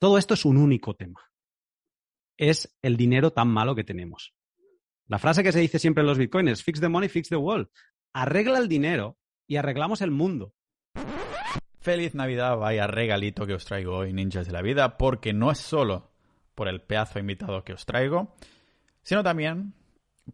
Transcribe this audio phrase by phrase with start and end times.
[0.00, 1.30] Todo esto es un único tema.
[2.38, 4.34] Es el dinero tan malo que tenemos.
[5.06, 7.68] La frase que se dice siempre en los bitcoins, fix the money, fix the world.
[8.14, 10.54] Arregla el dinero y arreglamos el mundo.
[11.80, 15.58] Feliz Navidad, vaya regalito que os traigo hoy, ninjas de la vida, porque no es
[15.58, 16.10] solo
[16.54, 18.34] por el pedazo invitado que os traigo,
[19.02, 19.74] sino también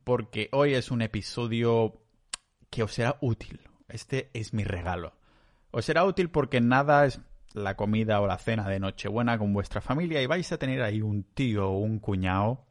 [0.05, 2.05] porque hoy es un episodio
[2.71, 3.63] que os será útil.
[3.89, 5.15] Este es mi regalo.
[5.73, 7.21] Os será útil porque nada es
[7.57, 11.01] la comida o la cena de Nochebuena con vuestra familia y vais a tener ahí
[11.01, 12.67] un tío o un cuñado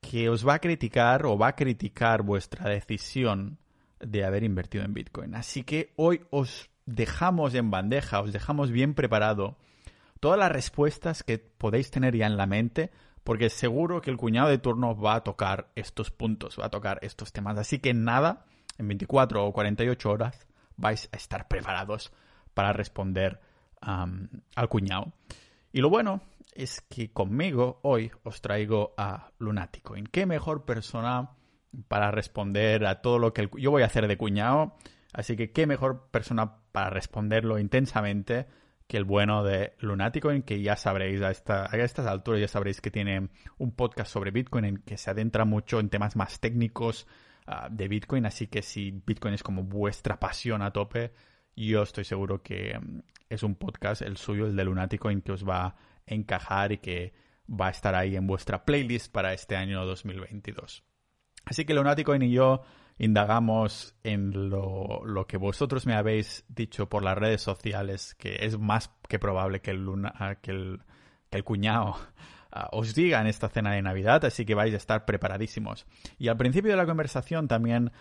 [0.00, 3.58] que os va a criticar o va a criticar vuestra decisión
[4.00, 5.34] de haber invertido en Bitcoin.
[5.34, 9.58] Así que hoy os dejamos en bandeja, os dejamos bien preparado
[10.20, 12.90] todas las respuestas que podéis tener ya en la mente,
[13.24, 16.98] porque seguro que el cuñado de turno va a tocar estos puntos, va a tocar
[17.02, 17.58] estos temas.
[17.58, 18.46] Así que nada,
[18.78, 20.46] en 24 o 48 horas
[20.78, 22.10] vais a estar preparados
[22.54, 23.51] para responder
[23.82, 25.12] al cuñado.
[25.72, 26.20] Y lo bueno
[26.54, 30.06] es que conmigo hoy os traigo a Lunaticoin.
[30.06, 31.30] ¿Qué mejor persona
[31.88, 34.76] para responder a todo lo que yo voy a hacer de cuñado?
[35.12, 38.46] Así que qué mejor persona para responderlo intensamente
[38.86, 42.80] que el bueno de Lunaticoin, que ya sabréis a, esta, a estas alturas, ya sabréis
[42.80, 47.06] que tiene un podcast sobre Bitcoin en que se adentra mucho en temas más técnicos
[47.46, 48.26] ah, de Bitcoin.
[48.26, 51.12] Así que si Bitcoin es como vuestra pasión a tope,
[51.56, 55.46] yo estoy seguro que mm, es un podcast, el suyo, el de Lunaticoin, que os
[55.46, 57.12] va a encajar y que
[57.48, 60.84] va a estar ahí en vuestra playlist para este año 2022.
[61.44, 62.62] Así que Lunaticoin y yo
[62.98, 68.90] indagamos en lo, que vosotros me habéis dicho por las redes sociales, que es más
[69.08, 71.96] que probable que el, luna, que el, cuñado
[72.52, 75.86] ah, os diga en esta cena de Navidad, así que vais a estar preparadísimos.
[76.18, 77.92] Y al principio de la conversación también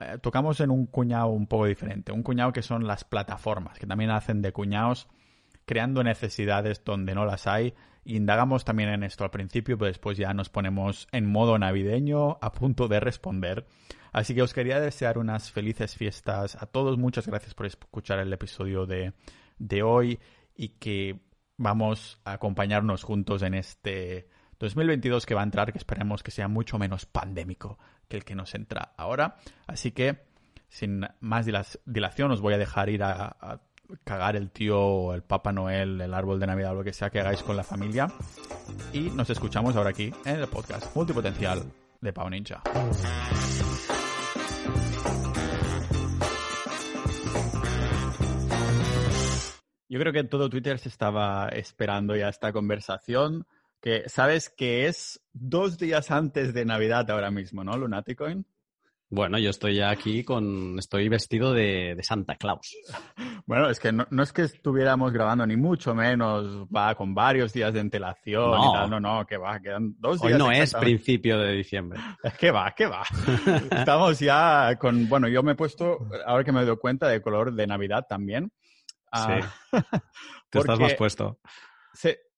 [0.00, 3.86] eh, tocamos en un cuñado un poco diferente, un cuñado que son las plataformas, que
[3.86, 5.08] también hacen de cuñados
[5.64, 7.74] creando necesidades donde no las hay.
[8.04, 12.52] Indagamos también en esto al principio, pero después ya nos ponemos en modo navideño a
[12.52, 13.66] punto de responder.
[14.12, 16.98] Así que os quería desear unas felices fiestas a todos.
[16.98, 19.14] Muchas gracias por escuchar el episodio de,
[19.58, 20.20] de hoy
[20.54, 21.20] y que
[21.56, 24.28] vamos a acompañarnos juntos en este
[24.58, 28.34] 2022 que va a entrar, que esperemos que sea mucho menos pandémico que el que
[28.34, 29.36] nos entra ahora.
[29.66, 30.24] Así que,
[30.68, 33.60] sin más dilación, os voy a dejar ir a,
[34.04, 37.42] cagar el tío, el Papa Noel, el árbol de Navidad, lo que sea que hagáis
[37.42, 38.08] con la familia.
[38.92, 41.62] Y nos escuchamos ahora aquí en el podcast Multipotencial
[42.00, 42.62] de Pau Ninja.
[49.94, 53.46] Yo creo que todo Twitter se estaba esperando ya esta conversación,
[53.84, 58.46] que sabes que es dos días antes de Navidad ahora mismo, ¿no, Lunaticoin?
[59.10, 62.74] Bueno, yo estoy ya aquí con, estoy vestido de, Santa Claus.
[63.46, 67.74] Bueno, es que no, es que estuviéramos grabando ni mucho menos, va con varios días
[67.74, 68.70] de antelación no.
[68.70, 70.32] y tal, no, no, que va, quedan dos días.
[70.32, 72.00] Hoy no es principio de diciembre.
[72.40, 73.02] que va, que va.
[73.70, 77.52] Estamos ya con, bueno, yo me he puesto, ahora que me doy cuenta, de color
[77.52, 78.50] de Navidad también.
[79.12, 79.78] Ah, sí.
[80.48, 81.38] Te estás más puesto.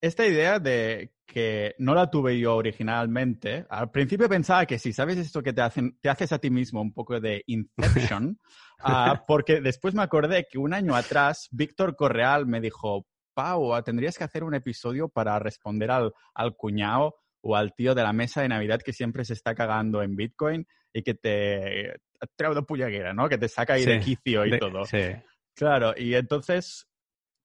[0.00, 5.18] esta idea de que no la tuve yo originalmente, al principio pensaba que sí, ¿sabes
[5.18, 8.38] esto que te, hacen, te haces a ti mismo un poco de Inception?
[8.78, 14.18] Ah, porque después me acordé que un año atrás Víctor Correal me dijo, Pau, tendrías
[14.18, 18.42] que hacer un episodio para responder al, al cuñado o al tío de la mesa
[18.42, 21.94] de Navidad que siempre se está cagando en Bitcoin y que te
[22.36, 23.28] trae de pullaguera, ¿no?
[23.28, 24.84] Que te saca ahí de quicio y todo.
[24.84, 25.14] Sí.
[25.54, 26.86] Claro, y entonces,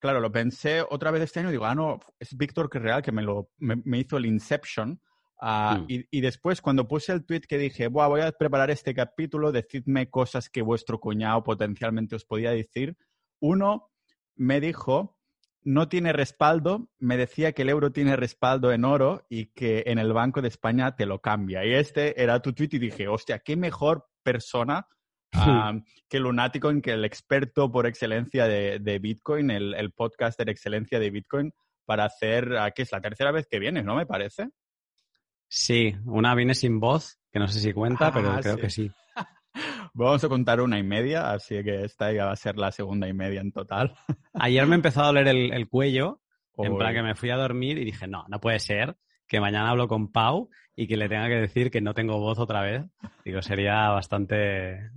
[0.02, 3.12] claro, lo pensé otra vez este año, digo, ah, no, es Víctor que real que
[3.12, 5.00] me, lo, me, hizo el Inception.
[5.40, 5.86] Ah, mm.
[5.88, 9.52] y, y, después, cuando puse el tweet que dije, Buah, voy a preparar este capítulo,
[9.52, 12.98] decidme cosas que vuestro cuñado potencialmente os podía decir.
[13.40, 13.92] Uno
[14.36, 15.18] me dijo,
[15.64, 20.00] no tiene respaldo, me decía que el euro tiene respaldo en oro y que en
[20.00, 21.64] el Banco de España te lo cambia.
[21.66, 24.88] Y este era tu tweet y dije, hostia, qué mejor persona
[26.10, 31.10] que lunático en que el experto por excelencia de, Bitcoin, el, el, podcaster excelencia de
[31.10, 31.54] Bitcoin,
[31.86, 34.50] para hacer, ah, que es la tercera vez que viene, ¿no me parece?
[35.48, 38.90] Sí, una viene sin voz, que no sé si cuenta, pero ah, creo que sí.
[39.94, 43.08] Vamos a contar una y media, así que esta ya va a ser la segunda
[43.08, 43.94] y media en total.
[44.34, 46.22] Ayer me empezó a doler el, cuello,
[46.58, 48.96] en plan que me fui a dormir y dije, no, no puede ser
[49.28, 52.38] que mañana hablo con Pau y que le tenga que decir que no tengo voz
[52.38, 52.84] otra vez.
[53.24, 54.90] Digo, sería bastante,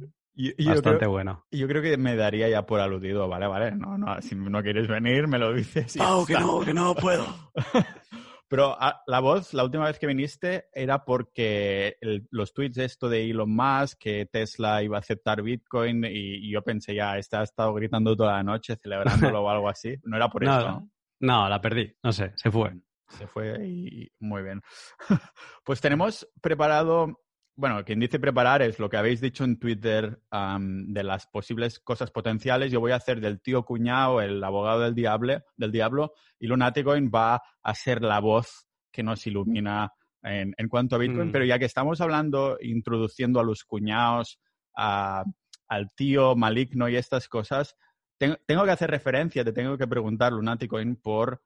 [0.67, 1.45] Bastante bueno.
[1.51, 4.63] Y yo creo que me daría ya por aludido, vale, vale, no, no, si no
[4.63, 5.97] quieres venir, me lo dices.
[5.97, 7.27] Pau, que no, que no puedo.
[8.49, 11.97] Pero ah, la voz, la última vez que viniste era porque
[12.31, 16.63] los tweets de esto de Elon Musk, que Tesla iba a aceptar Bitcoin, y, yo
[16.63, 19.97] pensé ya, está ha estado gritando toda la noche, celebrándolo o algo así.
[20.05, 20.91] No era por eso, ¿no?
[21.21, 22.73] No, la perdí, no sé, se fue.
[23.09, 24.61] Se fue y muy bien.
[25.65, 27.24] pues tenemos preparado,
[27.57, 32.11] bueno, quien dice preparar es lo que habéis dicho en Twitter de las posibles cosas
[32.11, 32.73] potenciales.
[32.73, 37.11] Yo voy a hacer del tío cuñado, el abogado del diablo, del diablo y Lunaticoin
[37.15, 39.93] va a ser la voz que nos ilumina
[40.23, 41.29] en, cuanto a Bitcoin.
[41.29, 41.33] Mm.
[41.33, 44.41] Pero ya que estamos hablando, introduciendo a los cuñados,
[44.75, 47.77] al tío maligno y estas cosas,
[48.19, 51.43] tengo, que hacer referencia, te tengo que preguntar, Lunaticoin, por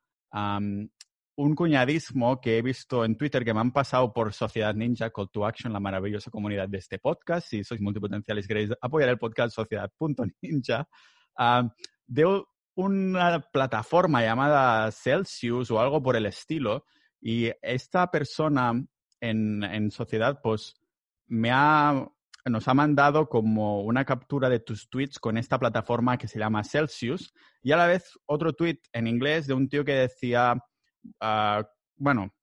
[1.39, 5.31] un cuñadismo que he visto en Twitter que me han pasado por Sociedad Ninja, Call
[5.31, 7.47] to Action, la maravillosa comunidad de este podcast.
[7.47, 10.89] Si sois multipotenciales y queréis apoyar el podcast Sociedad.ninja,
[12.09, 12.43] de
[12.75, 16.85] una plataforma llamada Celsius o algo por el estilo.
[17.21, 18.73] Y esta persona
[19.21, 20.75] en, en Sociedad, pues,
[21.29, 22.05] me ha,
[22.47, 26.65] nos ha mandado como una captura de tus tweets con esta plataforma que se llama
[26.65, 27.33] Celsius
[27.63, 30.57] y a la vez otro tweet en inglés de un tío que decía
[31.21, 32.35] Ah, bueno,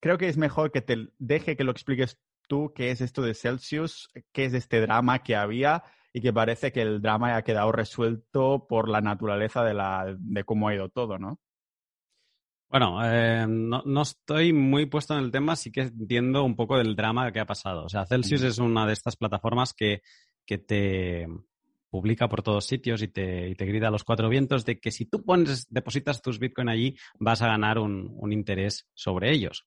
[0.00, 2.18] creo que es mejor que te deje que lo expliques
[2.48, 6.72] tú qué es esto de Celsius, qué es este drama que había y que parece
[6.72, 10.88] que el drama ha quedado resuelto por la naturaleza de, la, de cómo ha ido
[10.88, 11.40] todo, ¿no?
[12.68, 16.96] Bueno, eh, no, estoy muy puesto en el tema, sí que entiendo un poco del
[16.96, 17.84] drama que ha pasado.
[17.84, 20.02] O sea, Celsius es una de estas plataformas que,
[20.44, 21.28] que te,
[21.90, 25.24] publica por todos sitios y te, grita a los cuatro vientos de que si tú
[25.24, 29.66] pones, depositas tus Bitcoin allí, vas a ganar un, interés sobre ellos.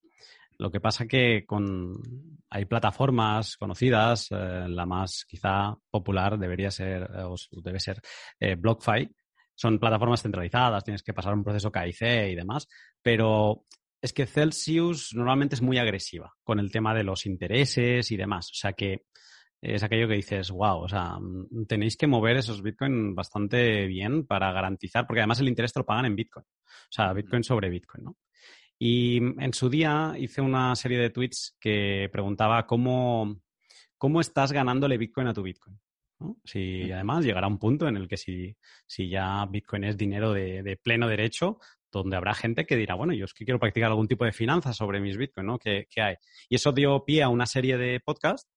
[0.58, 2.02] Lo que pasa que con,
[2.50, 8.02] hay plataformas conocidas, eh, la más quizá popular debería ser, eh, o debe ser
[8.40, 9.10] eh, BlockFi.
[9.56, 12.02] Son plataformas centralizadas, tienes que pasar un proceso KIC
[12.32, 12.68] y demás,
[13.02, 13.64] pero
[14.02, 18.50] es que Celsius normalmente es muy agresiva con el tema de los intereses y demás.
[18.52, 19.06] O sea que
[19.62, 24.26] es aquello que dices, wow, o sea, mm, tenéis que mover esos Bitcoin bastante bien
[24.26, 27.70] para garantizar, porque además el interés te lo pagan en Bitcoin, o sea, Bitcoin sobre
[27.70, 28.18] Bitcoin, ¿no?
[28.78, 33.42] Y mm, en su día hice una serie de tweets que preguntaba cómo,
[33.98, 35.80] cómo estás ganándole Bitcoin a tu Bitcoin.
[36.20, 36.38] ¿no?
[36.44, 38.56] Si además llegará un punto en el que si,
[38.86, 41.60] si ya Bitcoin es dinero de, de, pleno derecho,
[41.92, 44.76] donde habrá gente que dirá, bueno, yo es que quiero practicar algún tipo de finanzas
[44.76, 45.58] sobre mis Bitcoin, ¿no?
[45.60, 46.16] ¿Qué, qué hay?
[46.50, 48.50] Y eso dio pie a una serie de podcasts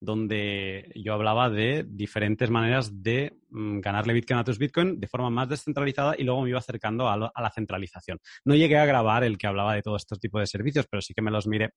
[0.00, 5.28] donde yo hablaba de diferentes maneras de mm, ganarle Bitcoin a tus Bitcoin de forma
[5.28, 8.18] más descentralizada y luego me iba acercando a, la centralización.
[8.44, 11.12] No llegué a grabar el que hablaba de todos estos tipos de servicios, pero sí
[11.12, 11.74] que me los miré.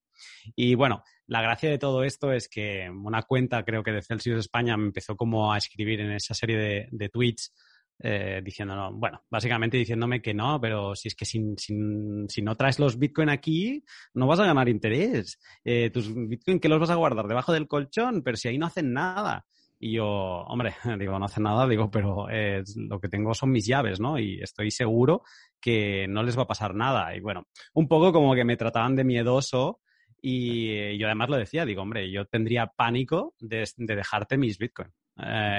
[0.56, 4.38] Y bueno, la gracia de todo esto es que una cuenta, creo que de Celsius
[4.38, 7.52] España, me empezó como a escribir en esa serie de tweets
[8.00, 12.56] eh, diciendo, bueno, básicamente diciéndome que no, pero si es que sin, sin, si no
[12.56, 15.38] traes los Bitcoin aquí, no vas a ganar interés.
[15.64, 18.66] Eh, tus Bitcoin que los vas a guardar debajo del colchón, pero si ahí no
[18.66, 19.46] hacen nada.
[19.78, 23.66] Y yo, hombre, digo, no hacen nada, digo, pero eh, lo que tengo son mis
[23.66, 24.18] llaves, ¿no?
[24.18, 25.22] Y estoy seguro
[25.60, 27.16] que no les va a pasar nada.
[27.16, 29.80] Y bueno, un poco como que me trataban de miedoso
[30.20, 34.88] y yo además lo decía, digo, hombre, yo tendría pánico de, de dejarte mis Bitcoin.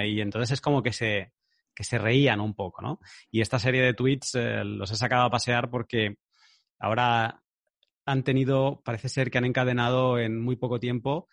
[0.06, 1.32] y entonces es como que se,
[1.76, 3.00] que se reían un poco, ¿no?
[3.30, 6.16] Y esta serie de tweets eh, los he sacado a pasear porque
[6.80, 7.42] ahora
[8.06, 11.28] han tenido, parece ser que han encadenado en muy poco tiempo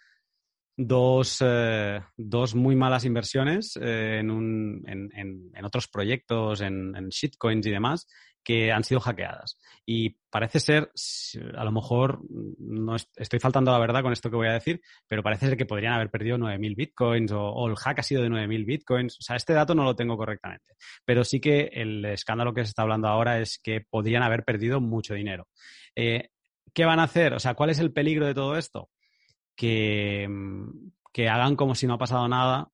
[0.76, 8.06] dos, eh, dos muy malas inversiones eh, en, en, otros proyectos, en shitcoins y demás,
[8.44, 9.58] que han sido hackeadas.
[9.86, 10.90] Y parece ser,
[11.56, 12.20] a lo mejor
[12.58, 15.56] no estoy faltando a la verdad con esto que voy a decir, pero parece ser
[15.56, 19.18] que podrían haber perdido 9.000 bitcoins o, el hack ha sido de 9.000 bitcoins.
[19.18, 20.74] O sea, este dato no lo tengo correctamente.
[21.04, 24.80] Pero sí que el escándalo que se está hablando ahora es que podrían haber perdido
[24.80, 25.48] mucho dinero.
[25.94, 26.28] Eh,
[26.74, 27.34] ¿Qué van a hacer?
[27.34, 28.88] O sea, ¿cuál es el peligro de todo esto?
[29.54, 30.28] Que,
[31.12, 32.70] que hagan como si no ha pasado nada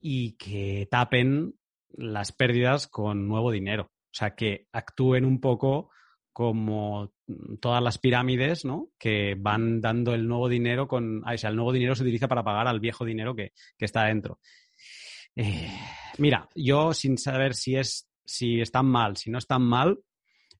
[0.00, 1.54] y que tapen
[1.96, 3.90] las pérdidas con nuevo dinero.
[4.14, 5.90] O sea, que actúen un poco
[6.32, 7.12] como
[7.60, 8.90] todas las pirámides, ¿no?
[8.96, 11.24] Que van dando el nuevo dinero con.
[11.26, 14.38] o sea, el nuevo dinero se utiliza para pagar al viejo dinero que, está dentro.
[15.34, 15.68] Eh,
[16.18, 19.98] mira, yo sin saber si es si están mal, si no están mal,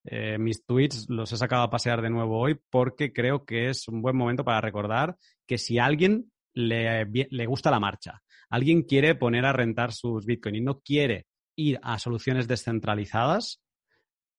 [0.05, 3.87] eh, mis tweets los he sacado a pasear de nuevo hoy porque creo que es
[3.87, 8.21] un buen momento para recordar que si a alguien le, le gusta la marcha,
[8.51, 13.63] alguien quiere poner a rentar sus bitcoins y no quiere ir a soluciones descentralizadas,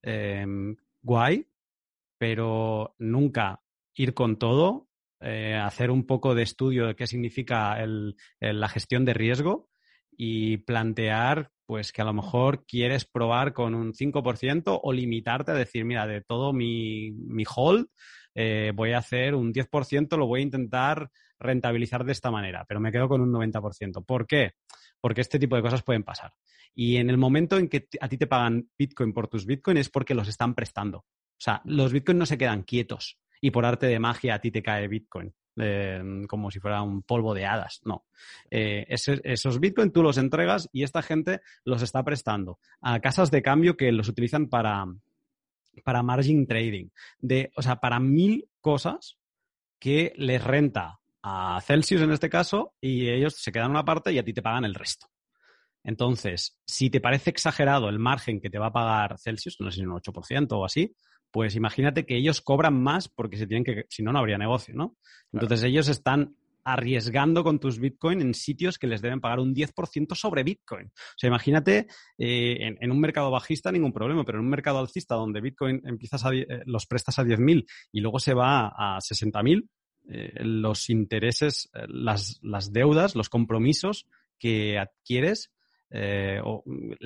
[0.01, 1.47] em, guay,
[2.17, 3.61] pero nunca
[3.95, 4.87] ir con todo,
[5.21, 7.77] eh, hacer un poco de estudio de qué significa
[8.39, 9.69] la gestión de riesgo
[10.17, 15.55] y plantear pues que a lo mejor quieres probar con un 5% o limitarte a
[15.55, 17.87] decir, mira, de todo mi, mi hold
[18.35, 22.79] eh, voy a hacer un 10%, lo voy a intentar rentabilizar de esta manera, pero
[22.79, 24.03] me quedo con un 90%.
[24.05, 24.51] ¿Por qué?
[25.05, 26.33] Porque este tipo de cosas pueden pasar.
[26.73, 29.87] Y en el momento en que a ti te pagan Bitcoin por tus Bitcoin es
[29.87, 30.97] porque los están prestando.
[30.97, 31.05] O
[31.37, 34.63] sea, los Bitcoin no se quedan quietos y por arte de magia a ti te
[34.63, 35.31] cae Bitcoin.
[35.57, 37.81] Eh, como si fuera un polvo de hadas.
[37.85, 38.07] No.
[38.49, 43.43] Eh, esos Bitcoin tú los entregas y esta gente los está prestando a casas de
[43.43, 44.87] cambio que los utilizan para,
[45.83, 46.89] para margin trading.
[47.19, 49.19] De, o sea, para mil cosas
[49.77, 54.19] que les renta a Celsius en este caso y ellos se quedan una parte y
[54.19, 55.07] a ti te pagan el resto.
[55.83, 59.77] Entonces, si te parece exagerado el margen que te va a pagar Celsius, no sé
[59.77, 60.95] si un 8% o así,
[61.31, 64.75] pues imagínate que ellos cobran más porque se tienen que, si no, no habría negocio,
[64.75, 64.97] ¿no?
[65.33, 70.15] Entonces ellos están arriesgando con tus Bitcoin en sitios que les deben pagar un 10%
[70.15, 70.87] sobre Bitcoin.
[70.87, 71.87] O sea, imagínate
[72.19, 76.23] eh, en, un mercado bajista ningún problema, pero en un mercado alcista donde Bitcoin empiezas
[76.23, 79.67] a, eh, los prestas a 10.000 y luego se va a 60.000,
[80.09, 84.07] eh, los intereses, las, las, deudas, los compromisos
[84.39, 85.51] que adquieres,
[86.43, 86.63] o,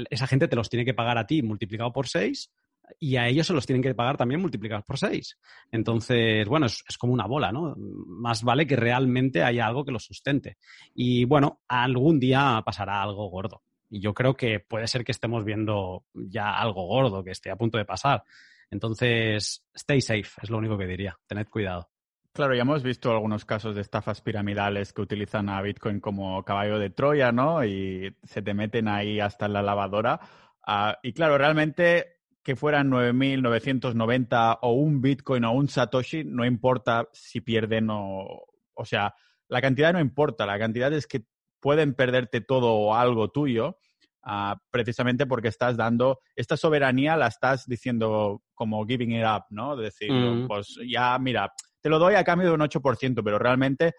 [0.10, 2.50] esa gente te los tiene que pagar a ti multiplicado por 6
[2.98, 5.38] y a ellos se los tienen que pagar también multiplicados por 6.
[5.72, 7.76] Entonces, bueno, es, como una bola, ¿no?
[7.78, 10.58] Más vale que realmente haya algo que lo sustente.
[10.94, 13.62] Y bueno, algún día pasará algo gordo.
[13.90, 17.58] Y yo creo que puede ser que estemos viendo ya algo gordo que esté a
[17.58, 18.24] punto de pasar.
[18.72, 21.18] Entonces, stay safe, es lo único que diría.
[21.28, 21.90] Tened cuidado.
[22.34, 26.78] Claro, ya hemos visto algunos casos de estafas piramidales que utilizan a Bitcoin como caballo
[26.80, 27.66] de Troya, ¿no?
[27.66, 30.20] Y se te meten ahí hasta en la lavadora.
[30.66, 37.08] Ah, y claro, realmente que fueran 9.990 o un Bitcoin o un Satoshi, no importa
[37.12, 38.46] si pierden o...
[38.74, 39.14] O sea,
[39.50, 41.26] la cantidad no importa, la cantidad es que
[41.60, 43.78] pueden perderte todo o algo tuyo,
[44.26, 49.76] uh, precisamente porque estás dando, esta soberanía la estás diciendo como giving it up, ¿no?
[49.76, 50.48] Decir, mm.
[50.48, 53.94] pues ya, mira, te lo doy a cambio de un 8%, pero realmente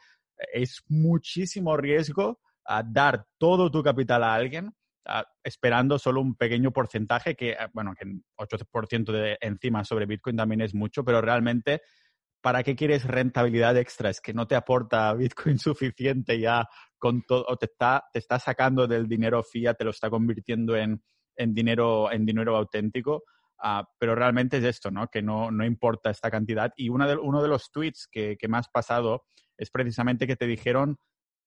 [0.53, 4.73] es muchísimo riesgo a dar todo tu capital a alguien
[5.43, 8.07] esperando solo un pequeño porcentaje, que, ah, bueno, que
[8.37, 11.83] 8% de encima sobre Bitcoin también es mucho, pero realmente,
[12.41, 14.11] ¿para qué quieres rentabilidad extra?
[14.11, 16.69] Es que no te aporta Bitcoin suficiente ya
[16.99, 20.77] con todo, o te está, te está sacando del dinero fiat, te lo está convirtiendo
[20.77, 21.03] en,
[21.37, 23.25] en dinero, en dinero auténtico.
[23.63, 25.09] Uh, pero realmente es esto, ¿no?
[25.09, 26.73] Que no, no importa esta cantidad.
[26.77, 29.25] Y una de, uno de los tweets que, que me has pasado
[29.59, 30.99] es precisamente que te dijeron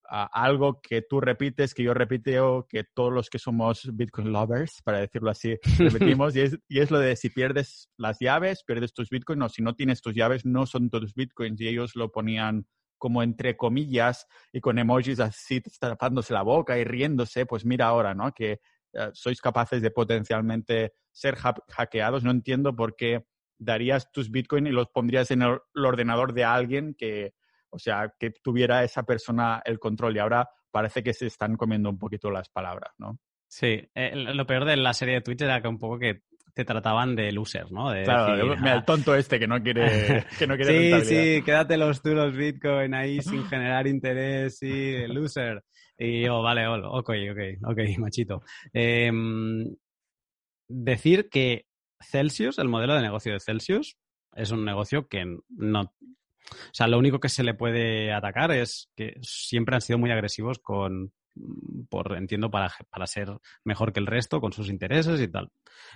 [0.06, 5.00] algo que tú repites, que yo repito, que todos los que somos Bitcoin lovers, para
[5.00, 5.58] decirlo así,
[6.18, 9.50] repetimos, y, es, y es lo de si pierdes las llaves, pierdes tus Bitcoins, o
[9.50, 12.68] si no tienes tus llaves, no son tus Bitcoins, y ellos lo ponían
[12.98, 18.14] como entre comillas y con emojis así tapándose la boca y riéndose, pues mira ahora,
[18.14, 18.32] ¿no?
[18.32, 18.62] Que
[19.14, 22.24] sois capaces de potencialmente ser hackeados.
[22.24, 23.26] No entiendo por qué
[23.58, 27.34] darías tus Bitcoin y los pondrías en el ordenador de alguien que,
[27.70, 31.90] o sea, que tuviera esa persona el control y ahora parece que se están comiendo
[31.90, 33.20] un poquito las palabras, ¿no?
[33.48, 36.24] Sí, eh, lo peor de la serie de Twitter era que un poco que
[36.54, 37.92] te trataban de loser, ¿no?
[38.04, 42.14] claro, mira, el tonto este que no quiere, que no quiere Sí, sí, quédatelos tú
[42.14, 45.64] los Bitcoin ahí sin generar interés, sí, loser.
[45.98, 48.42] Y yo, vale, ok, ok, ok, machito.
[48.72, 49.66] Em,
[50.68, 51.66] decir que
[52.00, 53.98] Celsius, el modelo de negocio de Celsius,
[54.36, 58.90] es un negocio que no, o sea, lo único que se le puede atacar es
[58.96, 61.14] que siempre han sido muy agresivos con,
[61.90, 63.30] por entiendo, para, para ser
[63.64, 65.50] mejor que el resto, con sus intereses y tal.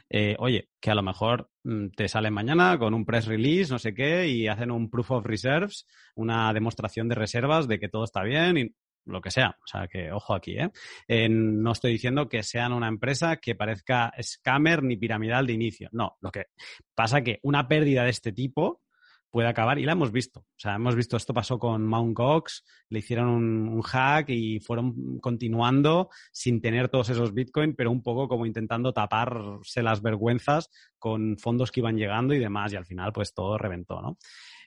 [0.10, 3.80] Eh, oye, que a lo mejor mm, te salen mañana con un press release, no
[3.80, 8.04] sé qué, y hacen un proof of reserves, una demostración de reservas de que todo
[8.04, 8.72] está bien y
[9.06, 9.58] lo que sea.
[9.64, 10.70] O sea, que ojo aquí, ¿eh?
[11.08, 11.30] ¿eh?
[11.30, 15.90] no estoy diciendo que sean una empresa que parezca scammer ni piramidal de inicio.
[15.92, 16.46] No, lo que
[16.94, 18.82] pasa que una pérdida de este tipo
[19.30, 20.42] puede acabar y la hemos visto.
[20.42, 25.20] O sea, hemos visto esto pasó con Mount Gox, le hicieron un, hack y fueron
[25.20, 31.38] continuando sin tener todos esos Bitcoin, pero un poco como intentando taparse las vergüenzas con
[31.38, 34.18] fondos que iban llegando y demás y al final pues todo reventó, ¿no?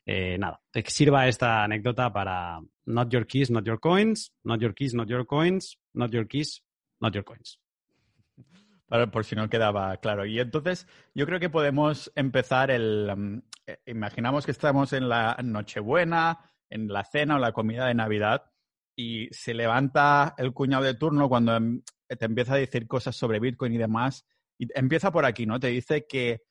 [0.07, 4.75] Eh, nada, que sirva esta anécdota para not your keys, not your coins, not your
[4.75, 6.63] keys, not your coins, not your keys,
[7.01, 7.61] not your coins
[9.13, 10.27] por si no quedaba claro.
[10.27, 13.43] Y entonces yo creo que podemos empezar el...
[13.71, 18.51] Eh, imaginamos que estamos en la Nochebuena, en la cena o la comida de Navidad
[18.97, 23.39] y se levanta el cuñado de turno cuando em, te empieza a decir cosas sobre
[23.39, 24.27] Bitcoin y demás.
[24.59, 25.61] Y empieza por aquí, ¿no?
[25.61, 26.43] Te dice que,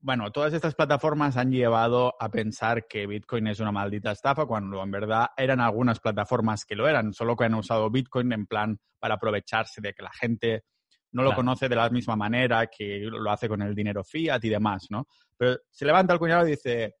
[0.00, 4.82] bueno, todas estas plataformas han llevado a pensar que Bitcoin es una maldita estafa cuando
[4.82, 8.78] en verdad eran algunas plataformas que lo eran, solo que han usado Bitcoin en plan
[8.98, 10.64] para aprovecharse de que la gente
[11.12, 14.48] no lo conoce de la misma manera que lo hace con el dinero fiat y
[14.48, 15.08] demás, ¿no?
[15.36, 16.96] Pero se levanta el cuñado y dice,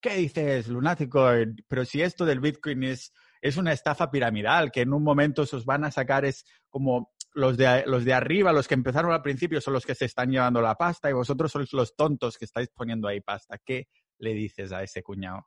[0.00, 1.28] ¿qué dices, lunático?
[1.68, 5.56] Pero si esto del Bitcoin es, es una estafa piramidal, que en un momento se
[5.56, 9.22] os van a sacar es como los de, los de arriba, los que empezaron al
[9.22, 12.44] principio, son los que se están llevando la pasta y vosotros sois los tontos que
[12.44, 13.58] estáis poniendo ahí pasta.
[13.64, 15.46] ¿Qué le dices a ese cuñado?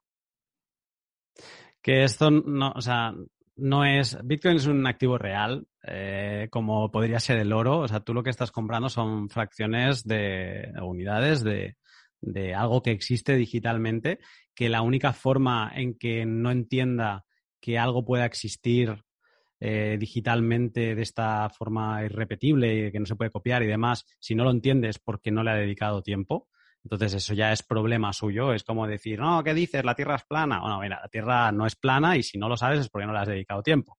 [1.82, 3.14] Que esto no, o sea,
[3.56, 4.18] no es.
[4.24, 7.80] Bitcoin es un activo real, eh, como podría ser el oro.
[7.80, 11.78] O sea, tú lo que estás comprando son fracciones de unidades de,
[12.22, 14.20] de algo que existe digitalmente,
[14.54, 17.26] que la única forma en que no entienda
[17.60, 19.04] que algo pueda existir
[19.60, 24.44] eh, digitalmente de esta forma irrepetible, que no se puede copiar y demás, si no
[24.44, 26.48] lo entiendes porque no le ha dedicado tiempo,
[26.84, 28.54] entonces eso ya es problema suyo.
[28.54, 29.84] Es como decir, no, ¿qué dices?
[29.84, 30.62] La Tierra es plana.
[30.62, 33.14] Bueno, mira, la Tierra no es plana y si no lo sabes es porque no
[33.14, 33.98] le has dedicado tiempo.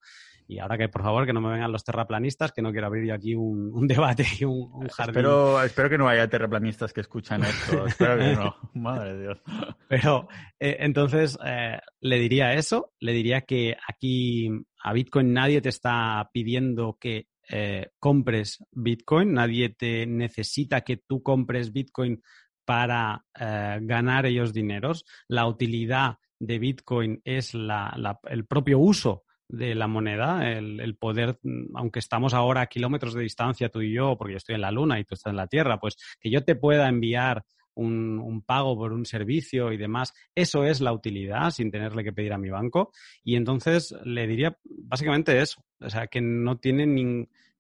[0.51, 3.07] Y ahora que, por favor, que no me vengan los terraplanistas, que no quiero abrir
[3.07, 5.11] yo aquí un, debate y un, jardín.
[5.11, 7.87] Espero, espero que no haya terraplanistas que escuchan esto.
[7.87, 8.57] espero que no.
[8.73, 9.43] Madre de Dios.
[9.89, 10.27] Pero
[10.59, 14.49] eh, entonces eh, le diría eso, le diría que aquí
[14.83, 21.23] a Bitcoin nadie te está pidiendo que eh, compres Bitcoin, nadie te necesita que tú
[21.23, 22.23] compres Bitcoin
[22.65, 25.05] para ganar ellos dineros.
[25.27, 31.39] La utilidad de Bitcoin es el propio uso de la moneda, el, poder,
[31.75, 34.71] aunque estamos ahora a kilómetros de distancia tú y yo, porque yo estoy en la
[34.71, 38.43] Luna y tú estás en la Tierra, pues que yo te pueda enviar un, un,
[38.43, 42.39] pago por un servicio y demás, eso es la utilidad sin tenerle que pedir a
[42.39, 42.93] mi banco.
[43.23, 46.87] Y entonces le diría básicamente eso, o sea, que no tiene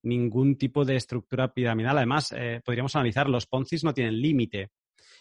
[0.02, 1.96] ningún tipo de estructura piramidal.
[1.96, 4.72] Además, eh, podríamos analizar, los Ponzi no tienen límite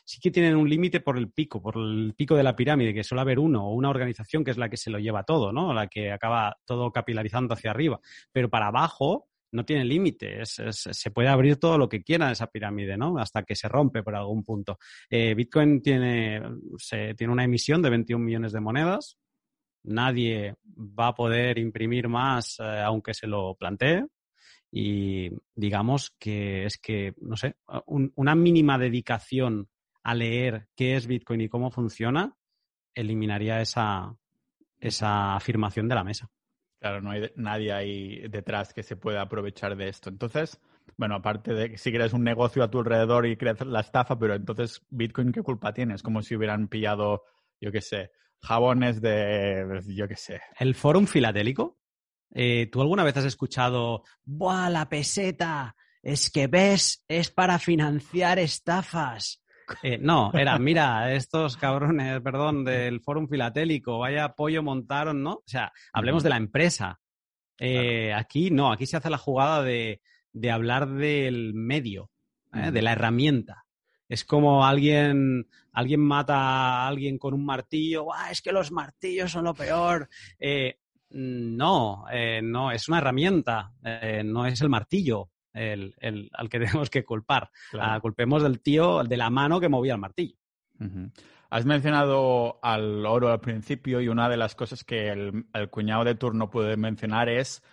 [0.08, 3.04] sí que tienen un límite por el pico, por el pico de la pirámide, que
[3.04, 5.74] suele haber uno o una organización que es la que se lo lleva todo, ¿no?
[5.74, 8.00] La que acaba todo capilarizando hacia arriba.
[8.32, 12.96] Pero para abajo no tiene límite, se puede abrir todo lo que quiera esa pirámide,
[12.96, 13.18] ¿no?
[13.18, 14.80] Hasta que se rompe por algún punto.
[15.10, 16.42] Eh, Bitcoin tiene,
[17.18, 19.18] tiene una emisión de 21 millones de monedas.
[19.84, 24.06] Nadie va a poder imprimir más eh, aunque se lo plantee
[24.72, 27.56] y digamos que es que, no sé,
[27.88, 29.68] una mínima dedicación
[30.08, 32.34] a leer qué es Bitcoin y cómo funciona,
[32.96, 34.16] eliminaría esa,
[34.80, 36.30] esa afirmación de la mesa.
[36.80, 40.10] Claro, no hay nadie ahí detrás que se pueda aprovechar de esto.
[40.10, 40.62] Entonces,
[40.96, 44.18] bueno, aparte de que si quieres un negocio a tu alrededor y crees la estafa,
[44.18, 45.96] pero entonces Bitcoin, ¿qué culpa tiene?
[45.96, 47.26] Es como si hubieran pillado,
[47.60, 50.40] yo qué sé, jabones de, yo qué sé.
[50.58, 51.80] ¿El Fórum Filatélico?
[52.34, 55.76] Eh, ¿Tú alguna vez has escuchado, ¡buah, la peseta!
[56.02, 59.44] Es que ves, es para financiar estafas.
[59.84, 65.34] Eh, no, era, mira, estos cabrones, perdón, del Fórum Filatélico, vaya apoyo montaron, ¿no?
[65.34, 67.00] O sea, hablemos de la empresa.
[67.60, 70.02] Eh, aquí no, aquí se hace la jugada de,
[70.52, 72.12] hablar del medio,
[72.54, 72.72] ¿eh?
[72.72, 73.66] de la herramienta.
[74.08, 79.46] Es como alguien, alguien mata a alguien con un martillo, es que los martillos son
[79.46, 80.08] lo peor.
[81.10, 82.06] no,
[82.42, 83.74] no, es una herramienta,
[84.24, 87.50] no es el martillo el, al que tenemos que culpar.
[87.80, 90.36] Ah, culpemos del tío, de la mano que movía el martillo.
[91.50, 96.04] Has mencionado al oro al principio y una de las cosas que el, el cuñado
[96.04, 97.64] de turno puede mencionar es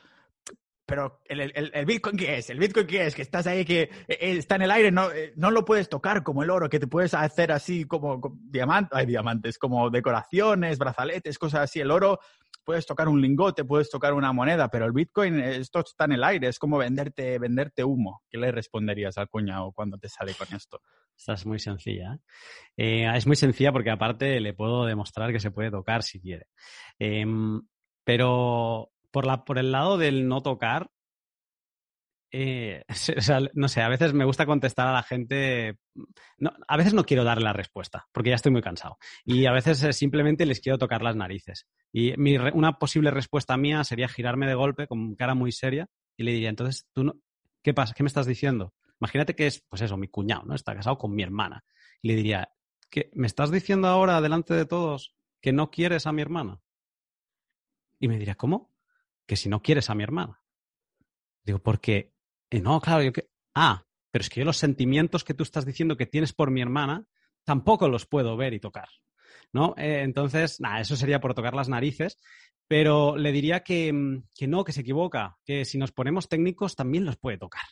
[0.86, 4.18] pero el, el, Bitcoin qué es, el Bitcoin qué es, que estás ahí, que eh,
[4.36, 6.86] está en el aire, no, eh, no lo puedes tocar como el oro, que te
[6.86, 8.20] puedes hacer así como,
[8.50, 11.80] diamantes, hay diamantes, como decoraciones, brazaletes, cosas así.
[11.80, 12.20] El oro
[12.64, 16.24] puedes tocar un lingote, puedes tocar una moneda, pero el Bitcoin, esto está en el
[16.24, 18.22] aire, es como venderte, venderte humo.
[18.28, 20.80] ¿Qué le responderías al cuñado cuando te sale con esto?
[21.16, 22.18] Esta es muy sencilla.
[22.76, 23.10] ¿eh?
[23.14, 26.46] es muy sencilla porque aparte le puedo demostrar que se puede tocar si quiere.
[26.98, 27.62] Em,
[28.04, 30.90] pero por, la, por el lado del no tocar,
[32.34, 32.84] eh,
[33.54, 35.78] no sé, a veces me gusta contestar a la gente.
[36.68, 38.98] a veces no quiero darle la respuesta, porque ya estoy muy cansado.
[39.24, 41.66] Y a veces simplemente les quiero tocar las narices.
[41.92, 46.32] Y una posible respuesta mía sería girarme de golpe con cara muy seria y le
[46.32, 47.14] diría, entonces, ¿tú no,
[47.62, 47.94] ¿qué pasa?
[47.94, 48.74] ¿Qué me estás diciendo?
[49.00, 50.54] Imagínate que es, pues eso, mi cuñado, ¿no?
[50.54, 51.64] Está casado con mi hermana.
[52.02, 52.48] Y le diría,
[52.90, 56.60] ¿qué, ¿me estás diciendo ahora, delante de todos, que no quieres a mi hermana?
[57.98, 58.74] Y me diría, ¿cómo?
[59.26, 60.42] que si no quieres a mi hermana.
[61.44, 62.13] Digo, porque,
[62.50, 65.64] eh, no, claro, yo que, ah, pero es que yo los sentimientos que tú estás
[65.64, 67.04] diciendo que tienes por mi hermana,
[67.44, 68.88] tampoco los puedo ver y tocar.
[69.52, 69.74] ¿No?
[69.76, 72.18] Eh, entonces, nada, eso sería por tocar las narices,
[72.66, 76.74] pero le diría que, mm, que, no, que se equivoca, que si nos ponemos técnicos
[76.74, 77.64] también los puede tocar.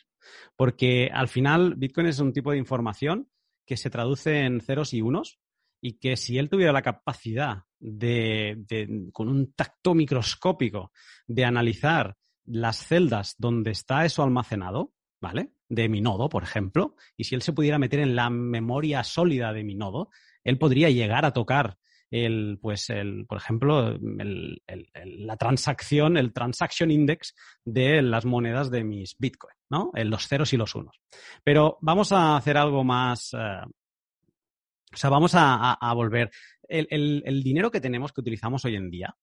[0.55, 3.29] Porque al final Bitcoin es un tipo de información
[3.65, 5.39] que se traduce en ceros y unos
[5.81, 8.63] y que si él tuviera la capacidad de,
[9.11, 10.93] con un tacto microscópico,
[11.27, 15.53] de analizar las celdas donde está eso almacenado, ¿vale?
[15.69, 19.53] De mi nodo, por ejemplo, y si él se pudiera meter en la memoria sólida
[19.53, 20.09] de mi nodo,
[20.43, 21.77] él podría llegar a tocar
[22.13, 27.33] el, pues el, por ejemplo, la transacción, el transaction index
[27.65, 29.91] de las monedas de mis Bitcoin, ¿no?
[29.95, 31.01] Los ceros y los unos.
[31.43, 33.61] Pero vamos a hacer algo más, eh,
[34.93, 36.29] o sea, vamos a, volver.
[36.67, 39.15] El, dinero que tenemos, que utilizamos hoy en día,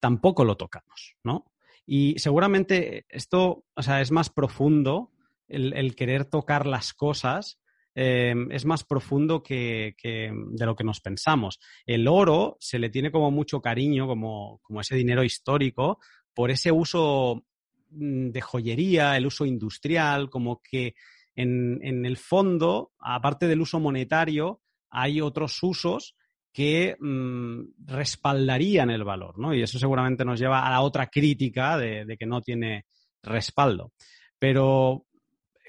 [0.00, 1.52] tampoco lo tocamos, ¿no?
[1.90, 5.10] Y seguramente esto, o sea, es más profundo
[5.48, 7.58] el, querer tocar las cosas.
[7.94, 11.58] Eh, es más profundo que, de lo que nos pensamos.
[11.86, 15.98] El oro se le tiene como mucho cariño, como, como ese dinero histórico,
[16.34, 17.46] por ese uso
[17.88, 20.94] mm, de joyería, el uso industrial, como que
[21.34, 26.16] en, en el fondo, aparte del uso monetario, hay otros usos
[26.52, 29.54] que mm, respaldarían el valor, ¿no?
[29.54, 32.86] Y eso seguramente nos lleva a la otra crítica de, que no tiene
[33.22, 33.92] respaldo.
[34.38, 35.06] Pero,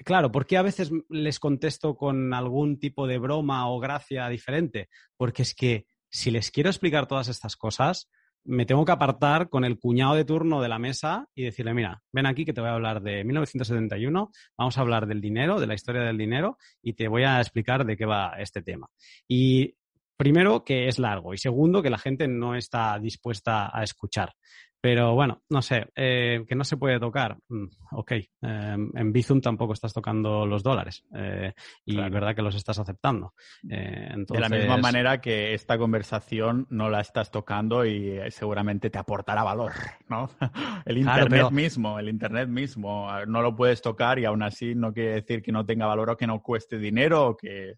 [0.04, 4.88] claro, ¿por qué a veces les contesto con algún tipo de broma o gracia diferente?
[5.16, 8.08] Porque es que si les quiero explicar todas estas cosas,
[8.44, 12.02] me tengo que apartar con el cuñado de turno de la mesa y decirle, mira,
[12.10, 15.66] ven aquí que te voy a hablar de 1971, vamos a hablar del dinero, de
[15.66, 18.88] la historia del dinero y te voy a explicar de qué va este tema.
[19.28, 19.74] Y
[20.20, 24.34] primero, que es largo y segundo, que la gente no está dispuesta a escuchar.
[24.78, 27.38] Pero bueno, no sé, eh, que no se puede tocar.
[27.48, 31.54] Mm, ok, em, en Bizum tampoco estás tocando los dólares eh,
[31.86, 33.32] y es verdad que los estás aceptando.
[33.66, 38.98] Eh, de la misma manera que esta conversación no la estás tocando y seguramente te
[38.98, 39.72] aportará valor,
[40.10, 40.28] ¿no?
[40.84, 45.12] El Internet mismo, el Internet mismo, no lo puedes tocar y aún así no quiere
[45.12, 47.76] decir que no tenga valor o que no cueste dinero o que...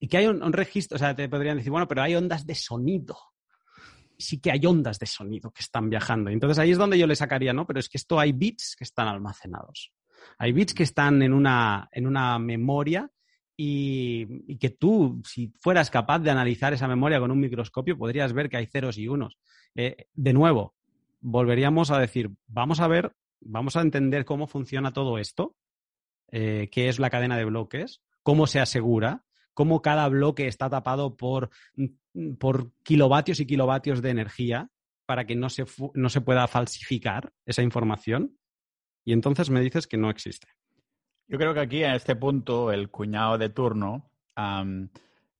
[0.00, 2.54] Y que hay un registro, o sea, te podrían decir, bueno, pero hay ondas de
[2.54, 3.16] sonido
[4.18, 6.30] sí que hay ondas de sonido que están viajando.
[6.30, 7.66] Entonces ahí es donde yo le sacaría, ¿no?
[7.66, 9.92] Pero es que esto hay bits que están almacenados.
[10.38, 13.10] Hay bits que están en una, en una memoria
[13.56, 18.48] y, que tú, si fueras capaz de analizar esa memoria con un microscopio, podrías ver
[18.48, 19.38] que hay ceros y unos.
[19.74, 20.74] Eh, de nuevo,
[21.20, 25.56] volveríamos a decir, vamos a ver, vamos a entender cómo funciona todo esto,
[26.30, 29.24] eh, qué es la cadena de bloques, cómo se asegura,
[29.58, 34.70] cómo cada bloque está tapado por, mm, por kilovatios y kilovatios de energía
[35.04, 38.38] para que no se, no se pueda falsificar esa información.
[39.04, 40.46] Y entonces me dices que no existe.
[41.26, 44.12] Yo creo que aquí, en este punto, el cuñado de turno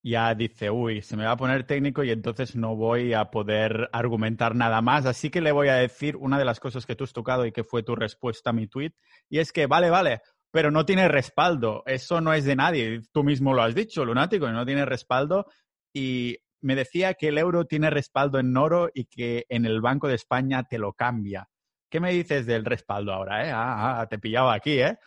[0.02, 3.88] ya dice, uy, se me va a poner técnico y entonces no voy a poder
[3.92, 5.06] argumentar nada más.
[5.06, 7.52] Así que le voy a decir una de las cosas que tú has tocado y
[7.52, 8.94] que fue tu respuesta a mi tweet,
[9.30, 11.82] y es que, vale, vale, pero no tiene respaldo.
[11.86, 13.02] Eso no es de nadie.
[13.12, 15.46] Tú mismo lo has dicho, lunático, no tiene respaldo.
[15.92, 20.08] Y me decía que el euro tiene respaldo en oro y que en el Banco
[20.08, 21.48] de España te lo cambia.
[21.90, 23.46] ¿Qué me dices del respaldo ahora?
[23.46, 23.52] Eh?
[23.52, 24.98] Ah, ah te pillaba aquí, ¿eh?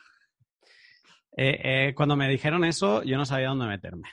[1.38, 1.94] Eh, ¿eh?
[1.96, 4.10] Cuando me dijeron eso, yo no sabía dónde meterme.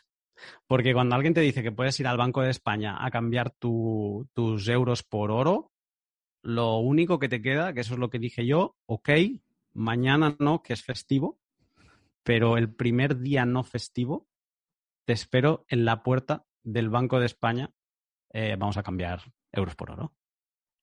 [0.67, 4.69] Porque cuando alguien te dice que puedes ir al Banco de España a cambiar tus
[4.69, 5.73] euros por oro,
[6.43, 9.11] lo único que te queda, que eso es lo que dije yo, ok,
[9.79, 11.39] Mañana no, que es festivo,
[12.25, 14.27] pero el primer día no festivo
[15.05, 17.71] te espero en la puerta del Banco de España.
[18.33, 20.17] Eh, vamos a cambiar euros por oro.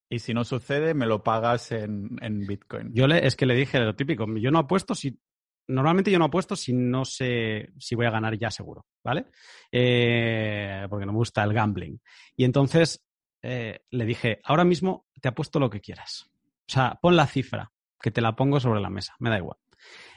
[0.09, 2.93] Y si no sucede, me lo pagas en, Bitcoin.
[2.93, 4.25] Yo le, es que le dije lo típico.
[4.37, 5.19] Yo no apuesto si.
[5.67, 9.25] Normalmente yo no apuesto si no sé si voy a ganar ya seguro, ¿vale?
[9.73, 11.99] Eh, porque no me gusta el gambling.
[12.37, 13.05] Y entonces
[13.41, 16.31] eh, le dije, ahora mismo te apuesto lo que quieras.
[16.67, 17.73] O sea, pon la cifra
[18.05, 19.57] que te la pongo sobre la mesa, me da igual.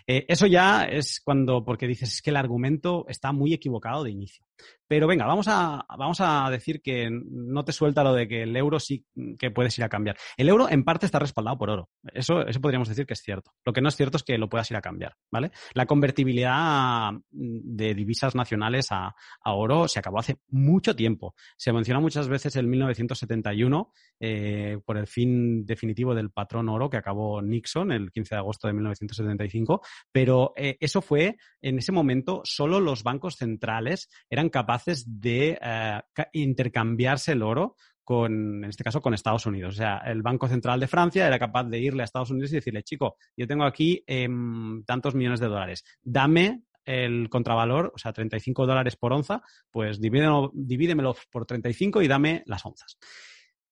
[0.07, 4.11] Eh, eso ya es cuando, porque dices, es que el argumento está muy equivocado de
[4.11, 4.45] inicio.
[4.89, 8.57] Pero venga, vamos a, vamos a decir que no te suelta lo de que el
[8.57, 9.05] euro sí
[9.39, 10.17] que puedes ir a cambiar.
[10.37, 11.91] El euro en parte está respaldado por oro.
[12.15, 13.53] Eso, eso podríamos decir que es cierto.
[13.67, 15.51] Lo que no es cierto es que lo puedas ir a cambiar, ¿vale?
[15.75, 21.35] La convertibilidad de divisas nacionales a, oro se acabó hace mucho tiempo.
[21.57, 26.97] Se menciona muchas veces el 1971 eh, por el fin definitivo del patrón oro que
[26.97, 32.41] acabó Nixon el 15 de agosto de 1975, pero eh, eso fue en ese momento
[32.45, 36.01] solo los bancos centrales eran capaces de eh,
[36.33, 39.75] intercambiarse el oro con, en este caso, con Estados Unidos.
[39.75, 42.57] O sea, el Banco Central de Francia era capaz de irle a Estados Unidos y
[42.57, 48.15] decirle, chico, yo tengo aquí em, tantos millones de dólares, dame el contravalor, o sea,
[48.15, 52.97] 35 dólares por onza, pues divídemelo, divídemelo por 35 y dame las onzas.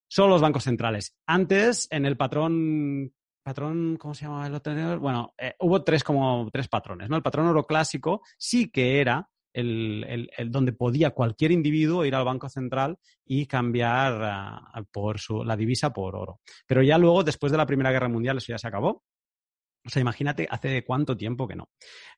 [0.07, 1.17] Solo los bancos centrales.
[1.27, 3.11] Antes, en el patrón
[3.47, 4.99] patrón, ¿cómo se llamaba el otro?
[4.99, 7.09] Bueno, eh, hubo tres como tres patrones.
[7.09, 12.49] El patrón oro clásico sí que era el, donde podía cualquier individuo ir al Banco
[12.49, 16.41] Central y cambiar ah, por su, la divisa por oro.
[16.67, 19.05] Pero ya luego, después de la Primera Guerra Mundial, eso ya se acabó.
[19.85, 21.71] O sea, imagínate hace cuánto tiempo que no.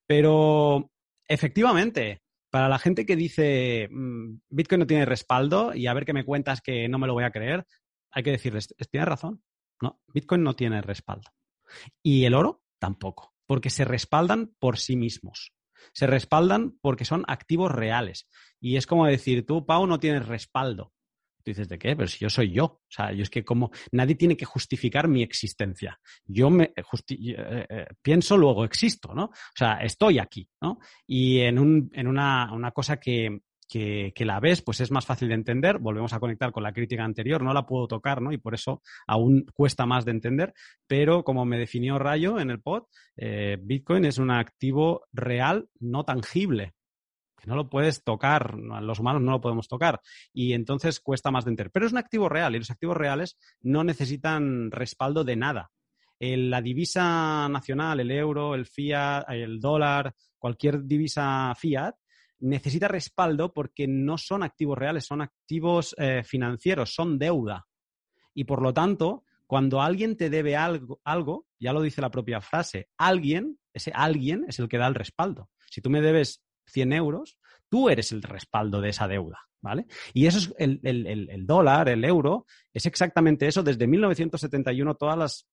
[0.07, 0.91] Pero
[1.27, 6.13] efectivamente, para la gente que dice mm, Bitcoin no tiene respaldo y a ver qué
[6.13, 7.67] me cuentas que no me lo voy a creer,
[8.11, 9.43] hay que decirles, tienes razón.
[9.81, 11.31] No, Bitcoin no tiene respaldo.
[12.03, 15.53] Y el oro tampoco, porque se respaldan por sí mismos.
[15.93, 18.29] Se respaldan porque son activos reales.
[18.61, 20.93] Y es como decir, tú, Pau, no tienes respaldo.
[21.45, 21.95] Tú dices, ¿de qué?
[21.97, 22.65] Pero si yo soy yo.
[22.65, 25.99] O sea, yo es que como nadie tiene que justificar mi existencia.
[26.25, 29.25] Yo me eh, eh, pienso, luego existo, ¿no?
[29.25, 30.79] O sea, estoy aquí, ¿no?
[31.07, 35.29] Y en, un, en una, una cosa que, que, la ves, pues es más fácil
[35.29, 35.79] de entender.
[35.79, 38.33] Volvemos a conectar con la crítica anterior, no la puedo tocar, ¿no?
[38.33, 40.55] Y por eso aún cuesta más de entender.
[40.87, 42.85] Pero como me definió Rayo en el pod,
[43.17, 46.75] eh, Bitcoin es un activo real, no tangible.
[47.37, 50.01] Que no lo puedes tocar, los humanos no lo podemos tocar.
[50.33, 51.71] Y entonces cuesta más de entender.
[51.71, 55.71] Pero es un activo real y los activos reales no necesitan respaldo de nada.
[56.21, 61.95] la divisa nacional, el euro, el fiat, el dólar, cualquier divisa fiat,
[62.41, 67.67] necesita respaldo porque no son activos reales, son activos eh, financieros, son deuda.
[68.35, 72.41] Y por lo tanto, cuando alguien te debe algo, algo, ya lo dice la propia
[72.41, 75.49] frase, alguien, ese alguien es el que da el respaldo.
[75.71, 79.87] Si tú me debes 100 euros, tú eres el respaldo de esa deuda, ¿vale?
[80.13, 83.63] Y eso es el, el, dólar, el euro, es exactamente eso.
[83.63, 85.49] Desde 1971 todas las,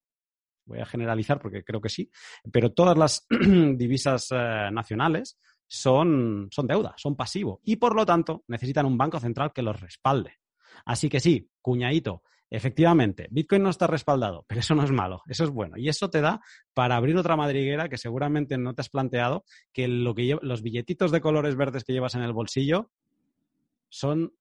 [0.66, 2.10] voy a generalizar porque creo que sí,
[2.52, 8.44] pero todas las divisas eh, nacionales son, son deuda, son pasivo y por lo tanto
[8.48, 10.40] necesitan un banco central que los respalde.
[10.86, 15.44] Así que sí, cuñadito, efectivamente, Bitcoin no está respaldado, pero eso no es malo, eso
[15.44, 15.78] es bueno.
[15.78, 16.42] Y eso te da
[16.74, 21.12] para abrir otra madriguera que seguramente no te has planteado, que, lo que los billetitos
[21.12, 22.92] de colores verdes que llevas en el bolsillo
[23.90, 24.34] son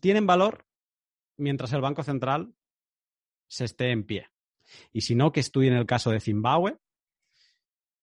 [0.00, 0.66] tienen valor
[1.36, 2.52] mientras el Banco Central
[3.46, 4.28] se esté en pie.
[4.92, 6.78] Y si no, que estudien el caso de Zimbabue,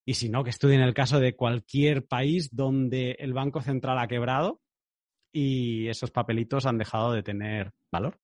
[0.08, 4.06] y si no, que estudien el caso de cualquier país donde el Banco Central ha
[4.06, 4.62] quebrado
[5.32, 8.20] y esos papelitos han dejado de tener valor.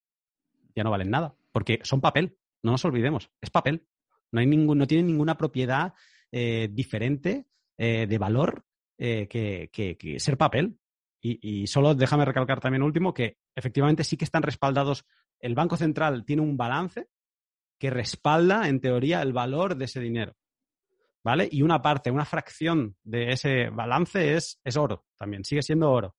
[0.77, 3.85] Ya no valen nada, porque son papel, no nos olvidemos, es papel.
[4.31, 5.93] No, hay ningún, no tienen ninguna propiedad
[6.31, 8.65] eh, diferente eh, de valor
[8.97, 10.79] eh, que, ser papel.
[11.21, 15.05] Y, y, solo déjame recalcar también último que efectivamente sí que están respaldados.
[15.41, 17.09] El Banco Central tiene un balance
[17.79, 20.37] que respalda, en teoría, el valor de ese dinero.
[21.25, 21.49] ¿Vale?
[21.51, 26.17] Y una parte, una fracción de ese balance es, es oro también, sigue siendo oro.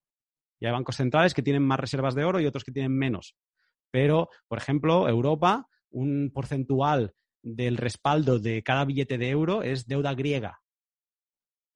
[0.60, 3.36] Y hay bancos centrales que tienen más reservas de oro y otros que tienen menos.
[3.92, 10.14] Pero, por ejemplo, Europa, un porcentual del respaldo de cada billete de euro es deuda
[10.14, 10.62] griega.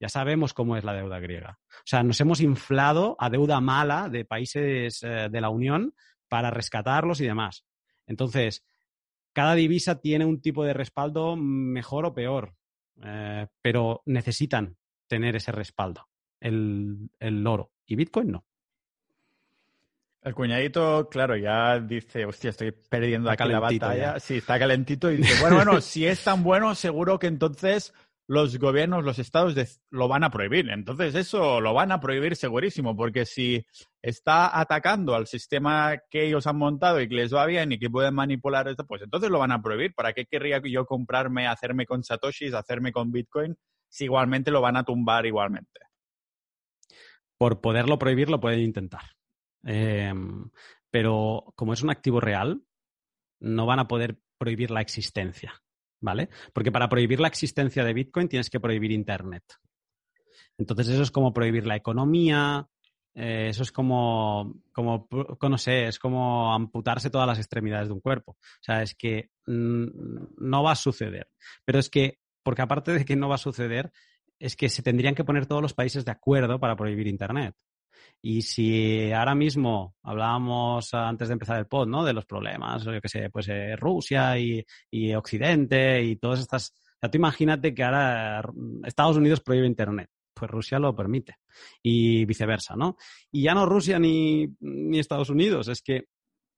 [0.00, 1.58] Ya sabemos cómo es la deuda griega.
[1.60, 5.94] O sea, nos hemos inflado a deuda mala de países eh, de la Unión
[6.28, 7.64] para rescatarlos y demás.
[8.06, 8.64] Entonces,
[9.32, 12.54] cada divisa tiene un tipo de respaldo mejor o peor.
[13.04, 16.08] Eh, pero necesitan tener ese respaldo,
[16.40, 17.72] el, el oro.
[17.86, 18.44] Y Bitcoin no.
[20.22, 24.18] El cuñadito, claro, ya dice, hostia, estoy perdiendo aquí la batalla.
[24.18, 27.94] Sí, está calentito y dice, bueno, bueno, si es tan bueno, seguro que entonces
[28.28, 30.68] los gobiernos, los estados lo van a prohibir.
[30.68, 33.64] Entonces eso lo van a prohibir segurísimo, porque si
[34.02, 37.88] está atacando al sistema que ellos han montado y que les va bien y que
[37.88, 39.94] pueden manipular esto, pues entonces lo van a prohibir.
[39.94, 43.56] ¿Para qué querría yo comprarme, hacerme con satoshis, hacerme con bitcoin,
[43.88, 45.80] si igualmente lo van a tumbar igualmente?
[47.38, 49.04] Por poderlo prohibir lo pueden intentar.
[49.64, 50.50] Em,
[50.90, 52.62] pero como es un activo real,
[53.40, 55.54] no van a poder prohibir la existencia.
[56.00, 56.28] ¿Vale?
[56.52, 59.44] Porque para prohibir la existencia de Bitcoin tienes que prohibir Internet.
[60.56, 62.68] Entonces eso es como prohibir la economía,
[63.14, 68.00] eh, eso es como, como, no sé, es como amputarse todas las extremidades de un
[68.00, 68.32] cuerpo.
[68.32, 69.86] O sea, es que mm,
[70.38, 71.28] no va a suceder.
[71.64, 73.92] Pero es que, porque aparte de que no va a suceder,
[74.38, 77.56] es que se tendrían que poner todos los países de acuerdo para prohibir Internet.
[78.20, 82.04] Y si ahora mismo hablábamos antes de empezar el pod, ¿no?
[82.04, 84.64] De los problemas, yo qué sé, pues eh, Rusia y,
[85.14, 86.74] Occidente y todas estas.
[87.00, 88.42] Ya tú imagínate que ahora
[88.84, 91.36] Estados Unidos prohíbe Internet pues Rusia lo permite.
[91.82, 92.96] Y viceversa, ¿no?
[93.32, 96.04] Y ya no Rusia ni, ni, Estados Unidos, es que,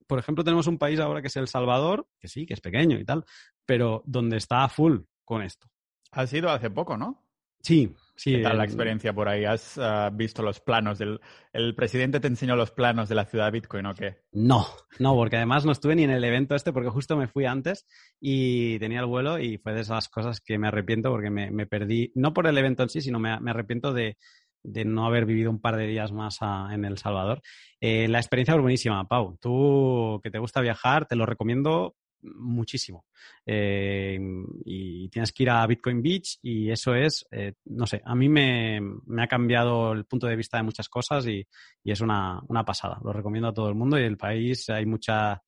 [0.05, 2.99] por ejemplo, tenemos un país ahora que es El Salvador, que sí, que es pequeño
[2.99, 3.25] y tal,
[3.65, 5.67] pero donde está full con esto.
[6.11, 7.23] Ha sido hace poco, ¿no?
[7.61, 8.35] Sí, sí.
[8.35, 9.45] ¿Qué tal la experiencia por ahí?
[9.45, 11.19] ¿Has ah, visto los planos del...
[11.53, 14.17] ¿El presidente te enseñó los planos de la ciudad Bitcoin o qué?
[14.31, 14.67] No,
[14.99, 17.87] no, porque además no estuve ni en el evento este porque justo me fui antes
[18.19, 22.11] y tenía el vuelo y fue de esas cosas que me arrepiento porque me, perdí,
[22.13, 24.17] no por el evento en sí, sino me, arrepiento de,
[24.63, 26.37] no haber vivido un par de días más
[26.71, 27.41] en El Salvador.
[27.79, 29.37] Eh, la experiencia fue buenísima, Pau.
[29.41, 33.05] Tú que te gusta viajar, te lo recomiendo muchísimo.
[33.45, 34.19] Eh,
[34.65, 38.29] y tienes que ir a Bitcoin Beach y eso es, eh, no sé, a mí
[38.29, 38.79] me,
[39.17, 41.45] ha cambiado el punto de vista de muchas cosas y,
[41.83, 42.99] y, es una, una pasada.
[43.03, 45.41] Lo recomiendo a todo el mundo y el país hay mucha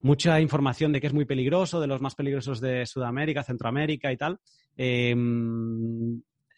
[0.00, 4.16] mucha información de que es muy peligroso, de los más peligrosos de Sudamérica, Centroamérica y
[4.16, 4.38] tal.
[4.76, 5.14] Eh,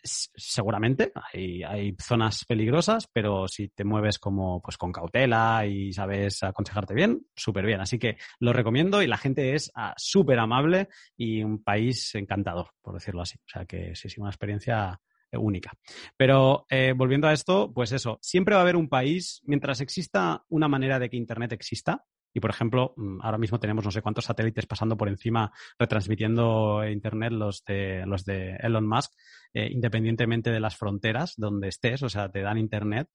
[0.03, 6.95] seguramente hay, zonas peligrosas, pero si te mueves como pues con cautela y sabes aconsejarte
[6.95, 7.81] bien, súper bien.
[7.81, 12.71] Así que lo recomiendo y la gente es ah, súper amable y un país encantador,
[12.81, 13.37] por decirlo así.
[13.39, 15.01] O sea que sí, sí, una experiencia
[15.39, 15.73] única.
[16.17, 20.45] Pero eh, volviendo a esto, pues eso, siempre va a haber un país, mientras exista
[20.49, 24.03] una manera de que Internet exista, y, por ejemplo, mm, ahora mismo tenemos no sé
[24.03, 29.13] cuántos satélites pasando por encima, retransmitiendo Internet, los de, los de Elon Musk,
[29.53, 33.09] eh, independientemente de las fronteras donde estés, o sea, te dan Internet.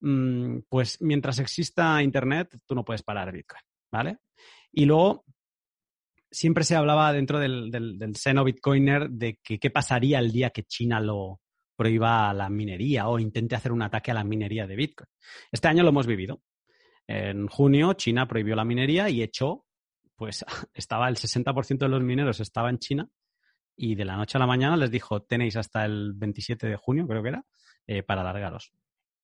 [0.00, 4.18] Mm, pues mientras exista Internet, tú no puedes parar Bitcoin, ¿vale?
[4.72, 5.24] Y luego,
[6.30, 10.64] siempre se hablaba dentro del, del, seno Bitcoiner de que qué pasaría el día que
[10.64, 11.40] China lo
[11.76, 15.08] prohíba la minería o intente hacer un ataque a la minería de Bitcoin.
[15.50, 16.40] Este año lo hemos vivido.
[17.06, 19.66] En junio China prohibió la minería y echó,
[20.16, 23.08] pues estaba el 60% de los mineros estaba en China
[23.76, 27.06] y de la noche a la mañana les dijo, tenéis hasta el 27 de junio,
[27.06, 27.44] creo que era,
[27.86, 28.72] eh, para alargaros.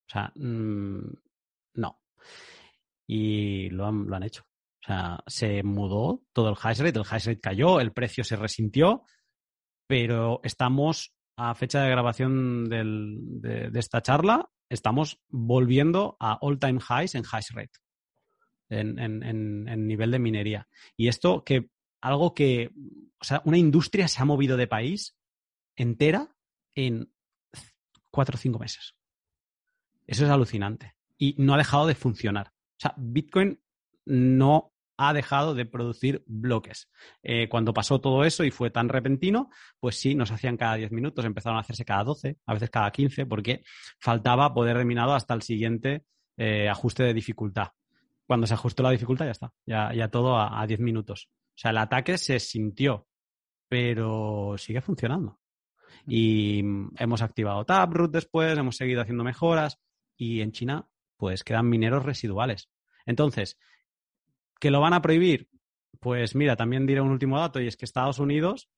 [0.07, 1.13] O sea, mm,
[1.75, 2.01] no.
[3.07, 4.45] Y lo han, lo han hecho.
[4.83, 8.37] O sea, se mudó todo el hash rate, el hash rate cayó, el precio se
[8.37, 9.03] resintió,
[9.87, 17.25] pero estamos a fecha de grabación de, esta charla estamos volviendo a all-time highs en
[17.25, 17.79] hash rate,
[18.69, 20.69] en, nivel de minería.
[20.97, 22.71] Y esto que, algo que,
[23.19, 25.17] o sea, una industria se ha movido de país
[25.77, 26.35] entera
[26.75, 27.13] en
[28.11, 28.95] cuatro o cinco meses.
[30.07, 30.95] Eso es alucinante.
[31.19, 32.49] Y no ha dejado de funcionar.
[32.49, 33.61] O sea, Bitcoin
[34.07, 36.91] no ha dejado de producir bloques.
[37.23, 40.91] Eh, cuando pasó todo eso y fue tan repentino, pues sí, nos hacían cada 10
[40.91, 43.63] minutos, empezaron a hacerse cada 12, a veces cada 15, porque
[44.01, 46.05] faltaba poder de minado hasta el siguiente
[46.37, 47.69] eh, ajuste de dificultad.
[48.27, 51.31] Cuando se ajustó la dificultad ya está, ya, ya todo a, a 10 minutos.
[51.31, 53.07] O sea, el ataque se sintió,
[53.69, 55.39] pero sigue funcionando.
[56.07, 56.59] Y
[56.97, 59.79] hemos activado Taproot después, hemos seguido haciendo mejoras
[60.17, 62.69] y en China pues quedan mineros residuales.
[63.07, 63.59] Entonces,
[64.59, 65.49] ¿Que lo van a prohibir?
[66.01, 68.71] Pues mira, también diré un último dato y es que Estados Unidos,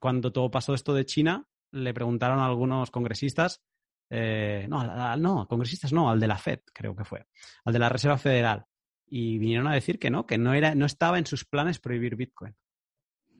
[0.00, 3.62] cuando todo pasó esto de China, le preguntaron a algunos congresistas,
[4.10, 7.26] eh, no, no, congresistas no, al de la Fed creo que fue,
[7.64, 8.64] al de la Reserva Federal,
[9.06, 12.16] y vinieron a decir que no, que no, era, no estaba en sus planes prohibir
[12.16, 12.56] Bitcoin.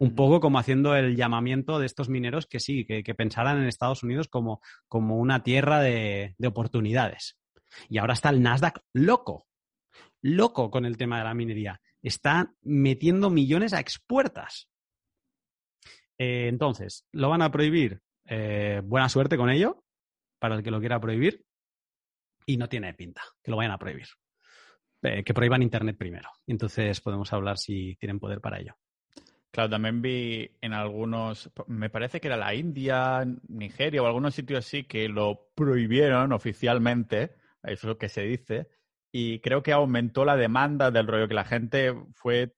[0.00, 4.04] Un poco como haciendo el llamamiento de estos mineros que sí, que, pensaran en Estados
[4.04, 7.36] Unidos como, como una tierra de, de oportunidades.
[7.88, 9.47] Y ahora está el Nasdaq loco,
[10.22, 11.80] loco con el tema de la minería.
[12.02, 14.68] Está metiendo millones a expuertas.
[16.18, 18.00] Eh, entonces, ¿lo van a prohibir?
[18.24, 19.84] Eh, buena suerte con ello,
[20.38, 21.44] para el que lo quiera prohibir.
[22.46, 24.08] Y no tiene pinta que lo vayan a prohibir.
[25.02, 26.30] Eh, que prohíban Internet primero.
[26.46, 28.74] Entonces podemos hablar si tienen poder para ello.
[29.50, 34.58] Claro, también vi en algunos, me parece que era la India, Nigeria o algunos sitios
[34.58, 38.68] así que lo prohibieron oficialmente, eso es lo que se dice,
[39.10, 42.54] y creo que aumentó la demanda del rollo que la gente fue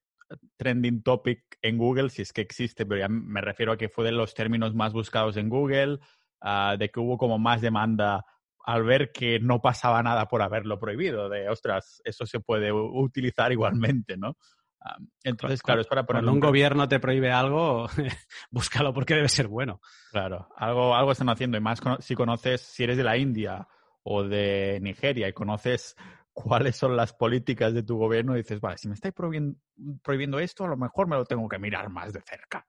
[0.56, 4.04] trending topic en Google, si es que existe, pero ya me refiero a que fue
[4.04, 5.98] de los términos más buscados en Google,
[6.40, 8.24] ah, de que hubo como más demanda
[8.64, 13.52] al ver que no pasaba nada por haberlo prohibido, de, ostras, eso se puede utilizar
[13.52, 14.36] igualmente, ¿no?
[14.82, 16.22] Ah, entonces, claro, es para poner...
[16.22, 17.86] Cuando un gobierno te prohíbe algo,
[18.50, 19.80] búscalo porque debe ser bueno.
[20.10, 23.66] Claro, algo, algo están haciendo, y más si conoces, si eres de la India
[24.02, 25.96] o de Nigeria y conoces
[26.32, 30.64] cuáles son las políticas de tu gobierno y dices, vale, si me estáis prohibiendo, esto,
[30.64, 32.66] a lo mejor me lo tengo que mirar más de cerca.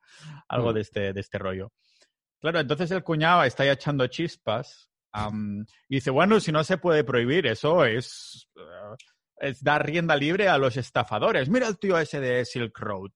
[0.48, 0.74] Algo mm.
[0.74, 1.72] de, este, de este rollo.
[2.40, 4.92] Claro, entonces el cuñado está ya echando chispas
[5.90, 8.96] y dice, bueno, si no se puede prohibir, eso es, eh,
[9.38, 11.50] es dar rienda libre a los estafadores.
[11.50, 13.12] Mira el tío ese de Silk Road.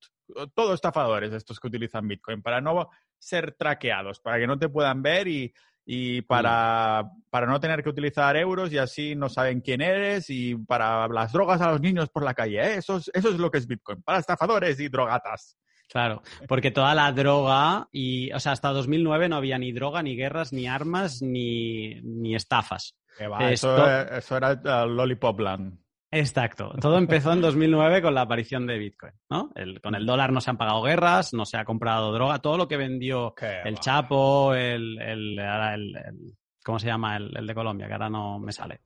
[0.53, 5.01] Todos estafadores estos que utilizan Bitcoin para no ser traqueados, para que no te puedan
[5.01, 5.53] ver y
[5.86, 10.56] y para, para no tener que utilizar euros y así no saben quién eres y
[10.56, 12.60] para las drogas a los niños por la calle.
[12.60, 12.76] ¿eh?
[12.78, 15.58] Eso, es, eso es lo que es Bitcoin, para estafadores y drogatas.
[15.88, 20.15] Claro, porque toda la droga y, o sea, hasta 2009 no había ni droga, ni
[20.15, 22.98] guerras, ni armas, ni, ni estafas.
[23.42, 25.77] eso, eso, era el Lollipop Land.
[26.15, 26.73] Exacto.
[26.79, 29.51] Todo empezó en 2009 con la aparición de Bitcoin, ¿no?
[29.83, 32.67] con el dólar no se han pagado guerras, no se ha comprado droga, todo lo
[32.67, 33.33] que vendió
[33.65, 34.97] el Chapo, el,
[36.63, 37.85] ¿Cómo se llama el, de Colombia?
[37.85, 38.79] Que ahora no me sale.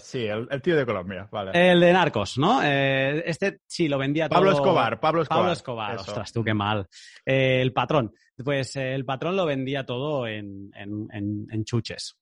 [0.00, 1.50] sí, el, tío de Colombia, vale.
[1.70, 2.62] El de Narcos, ¿no?
[2.62, 5.40] Eh, este sí, lo vendía Pablo Escobar, Pablo Escobar.
[5.40, 6.86] Pablo Escobar, ostras, tú qué mal.
[7.26, 8.14] Eh, el patrón.
[8.42, 12.16] Pues eh, el patrón lo vendía todo en, en chuches.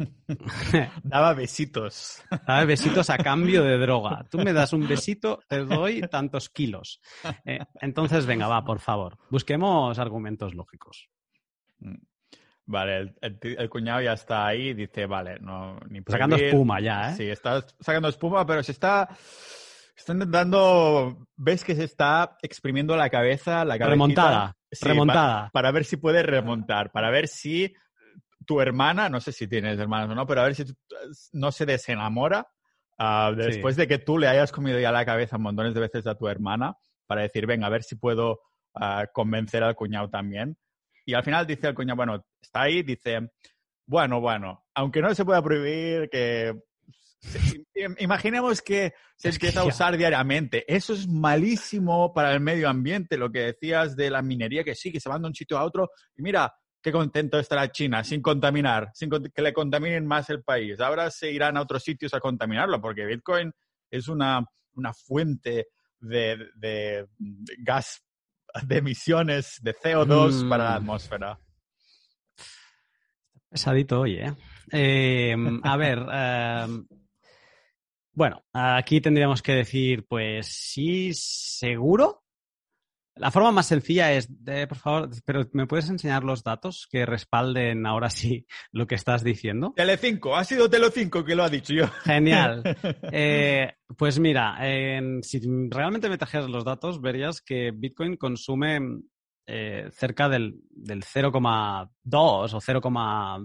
[1.02, 2.22] Daba besitos.
[2.46, 4.26] Daba besitos a cambio de droga.
[4.30, 7.00] Tú me das un besito, te doy tantos kilos.
[7.80, 9.18] entonces, venga, va, por favor.
[9.30, 11.08] Busquemos argumentos lógicos.
[11.78, 11.96] Mm.
[12.70, 17.16] Vale, el, cuñado ya está ahí dice, vale, no, ni Sacando espuma ya, ¿eh?
[17.16, 19.08] Sí, está sacando espuma, pero se está,
[19.96, 25.50] está intentando, ves que se está exprimiendo la cabeza, la Remontada, remontada.
[25.52, 27.74] Para, ver si puede remontar, para ver si
[28.46, 30.64] tu hermana, no sé si tienes hermanas o no, pero a ver si
[31.32, 32.48] no se desenamora
[32.98, 36.16] ah, después de que tú le hayas comido ya la cabeza montones de veces a
[36.16, 36.76] tu hermana
[37.06, 38.40] para decir, venga, a ver si puedo
[38.74, 40.56] ah, convencer al cuñado también.
[41.04, 43.30] Y al final dice el cuñado, bueno, está ahí, dice,
[43.86, 46.54] bueno, bueno, aunque no se pueda prohibir que...
[47.98, 50.64] Imaginemos que se empieza a usar diariamente.
[50.72, 54.92] Eso es malísimo para el medio ambiente, lo que decías de la minería, que sí,
[54.92, 55.90] que se van de un sitio a otro.
[56.16, 60.80] Y mira, qué contento estará China, sin contaminar, sin que le contaminen más el país.
[60.80, 63.52] Ahora se irán a otros sitios a contaminarlo, porque Bitcoin
[63.90, 65.68] es una, una fuente
[65.98, 67.06] de, de,
[67.58, 68.02] gas
[68.66, 70.76] de emisiones de CO2 para la mm.
[70.76, 71.40] atmósfera.
[73.48, 74.32] Pesadito hoy, ¿eh?
[74.70, 76.86] Em, a ver, em,
[78.12, 82.19] bueno, aquí tendríamos que decir, pues sí, seguro,
[83.20, 84.28] la forma más sencilla es,
[84.68, 89.22] por favor, pero ¿me puedes enseñar los datos que respalden ahora sí lo que estás
[89.22, 89.74] diciendo?
[89.76, 91.86] Telecinco, ha sido Telecinco que lo ha dicho yo.
[92.04, 92.62] Genial.
[93.12, 94.58] Eh, pues mira,
[95.22, 99.02] si realmente me trajeras los datos, verías que Bitcoin consume
[99.46, 102.80] eh, cerca del, 0,2 o 0,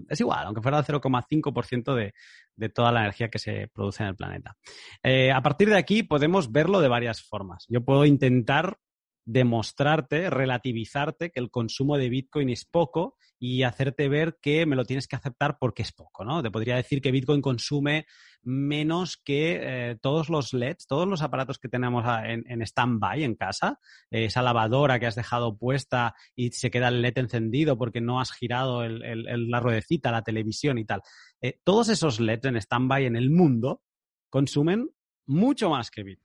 [0.07, 2.13] es igual, aunque fuera el 0,5% de,
[2.55, 4.55] de toda la energía que se produce en el planeta.
[5.03, 7.65] Eh, a partir de aquí podemos verlo de varias formas.
[7.69, 8.77] Yo puedo intentar
[9.25, 14.85] demostrarte, relativizarte que el consumo de Bitcoin es poco y hacerte ver que me lo
[14.85, 16.41] tienes que aceptar porque es poco, ¿no?
[16.41, 18.05] Te podría decir que Bitcoin consume
[18.43, 23.35] menos que eh, todos los LEDs, todos los aparatos que tenemos en, en stand-by en
[23.35, 23.79] casa,
[24.11, 28.31] esa lavadora que has dejado puesta y se queda el LED encendido porque no has
[28.31, 31.01] girado la ruedecita, la televisión y tal.
[31.41, 33.81] Eh, todos esos LEDs en stand-by en el mundo
[34.29, 34.89] consumen
[35.25, 36.24] mucho más que Bitcoin.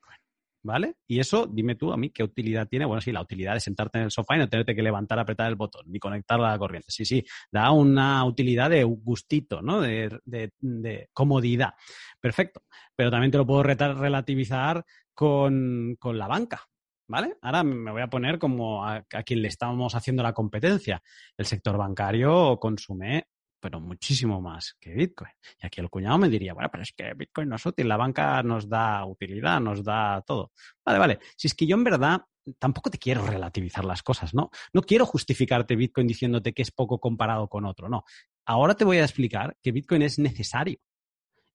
[0.62, 0.96] ¿Vale?
[1.06, 2.84] Y eso, dime tú a mí, ¿qué utilidad tiene?
[2.84, 5.48] Bueno, sí, la utilidad de sentarte en el sofá y no tenerte que levantar, apretar
[5.48, 6.90] el botón, ni conectarla a la corriente.
[6.90, 9.80] Sí, sí, da una utilidad de gustito, ¿no?
[9.80, 11.74] De, de, comodidad.
[12.20, 12.62] Perfecto.
[12.94, 14.84] Pero también te lo puedo relativizar
[15.14, 16.66] con, con la banca.
[17.08, 17.38] ¿Vale?
[17.42, 21.02] Ahora me voy a poner como a, a, quien le estamos haciendo la competencia.
[21.36, 23.26] El sector bancario consume
[23.61, 25.32] pero muchísimo más que Bitcoin.
[25.62, 27.96] Y aquí el cuñado me diría, bueno, pero es que Bitcoin no es útil, la
[27.96, 30.52] banca nos da utilidad, nos da todo.
[30.84, 31.18] Vale, vale.
[31.36, 32.22] Si es que yo en verdad
[32.58, 34.50] tampoco te quiero relativizar las cosas, ¿no?
[34.72, 38.04] No quiero justificarte Bitcoin diciéndote que es poco comparado con otro, no.
[38.46, 40.78] Ahora te voy a explicar que Bitcoin es necesario.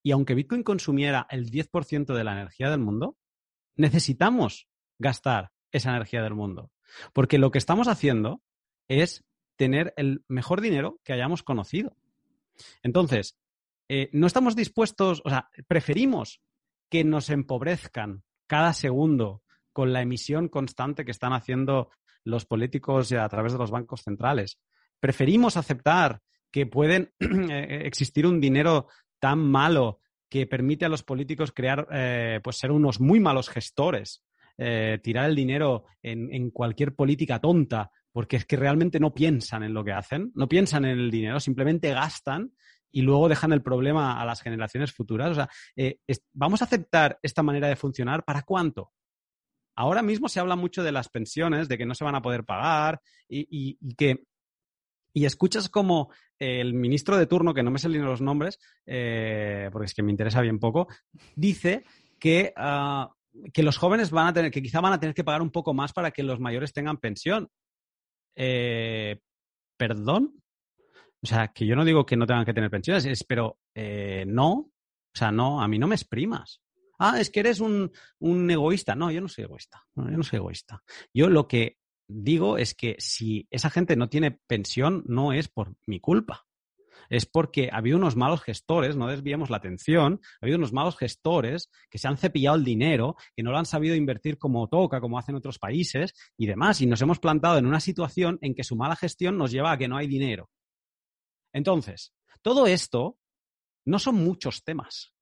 [0.04, 3.18] Y aunque Bitcoin consumiera el 10% de la energía del mundo,
[3.76, 4.68] necesitamos
[5.00, 6.72] gastar esa energía del mundo.
[7.14, 8.42] Porque lo que estamos haciendo
[8.88, 9.24] es
[9.56, 11.96] tener el mejor dinero que hayamos conocido.
[12.84, 13.38] Entonces,
[13.88, 16.42] eh, no estamos dispuestos, o sea, preferimos
[16.90, 19.44] que nos empobrezcan cada segundo
[19.74, 21.92] con la emisión constante que están haciendo
[22.24, 24.60] los políticos a través de los bancos centrales.
[25.00, 28.88] Preferimos aceptar que pueden eh, existir un dinero
[29.20, 30.00] tan malo
[30.30, 34.24] que permite a los políticos crear, eh, pues ser unos muy malos gestores,
[34.58, 39.84] tirar el dinero en, cualquier política tonta porque es que realmente no piensan en lo
[39.84, 42.54] que hacen, no piensan en el dinero, simplemente gastan
[42.90, 45.32] y luego dejan el problema a las generaciones futuras.
[45.32, 46.00] O sea, eh,
[46.32, 48.94] vamos a aceptar esta manera de funcionar para cuánto.
[49.76, 52.46] Ahora mismo se habla mucho de las pensiones, de que no se van a poder
[52.46, 54.24] pagar y, que
[55.14, 56.10] y escuchas como
[56.40, 60.12] el ministro de turno, que no me salen los nombres, eh, porque es que me
[60.12, 60.88] interesa bien poco,
[61.36, 61.84] dice
[62.18, 63.14] que, ah,
[63.52, 65.74] que los jóvenes van a tener, que quizá van a tener que pagar un poco
[65.74, 67.50] más para que los mayores tengan pensión.
[68.36, 69.20] Eh,
[69.78, 70.42] ¿Perdón?
[71.22, 74.52] O sea, que yo no digo que no tengan que tener pensiones, pero eh, no.
[74.52, 76.62] O sea, no, a mí no me exprimas.
[77.00, 78.96] Ah, es que eres un, un egoísta.
[78.96, 79.84] No, yo no soy egoísta.
[79.96, 80.84] yo no soy egoísta.
[81.14, 81.78] Yo lo que
[82.08, 86.45] digo es que si esa gente no tiene pensión, no es por mi culpa
[87.10, 90.98] es porque ha habido unos malos gestores, no desviemos la atención, ha habido unos malos
[90.98, 95.02] gestores que se han cepillado el dinero, que no lo han sabido invertir como toca,
[95.02, 98.64] como hacen otros países y demás, y nos hemos plantado en una situación en que
[98.64, 100.50] su mala gestión nos lleva a que no hay dinero.
[101.54, 103.18] Entonces, Todo esto
[103.86, 105.16] no son muchos temas.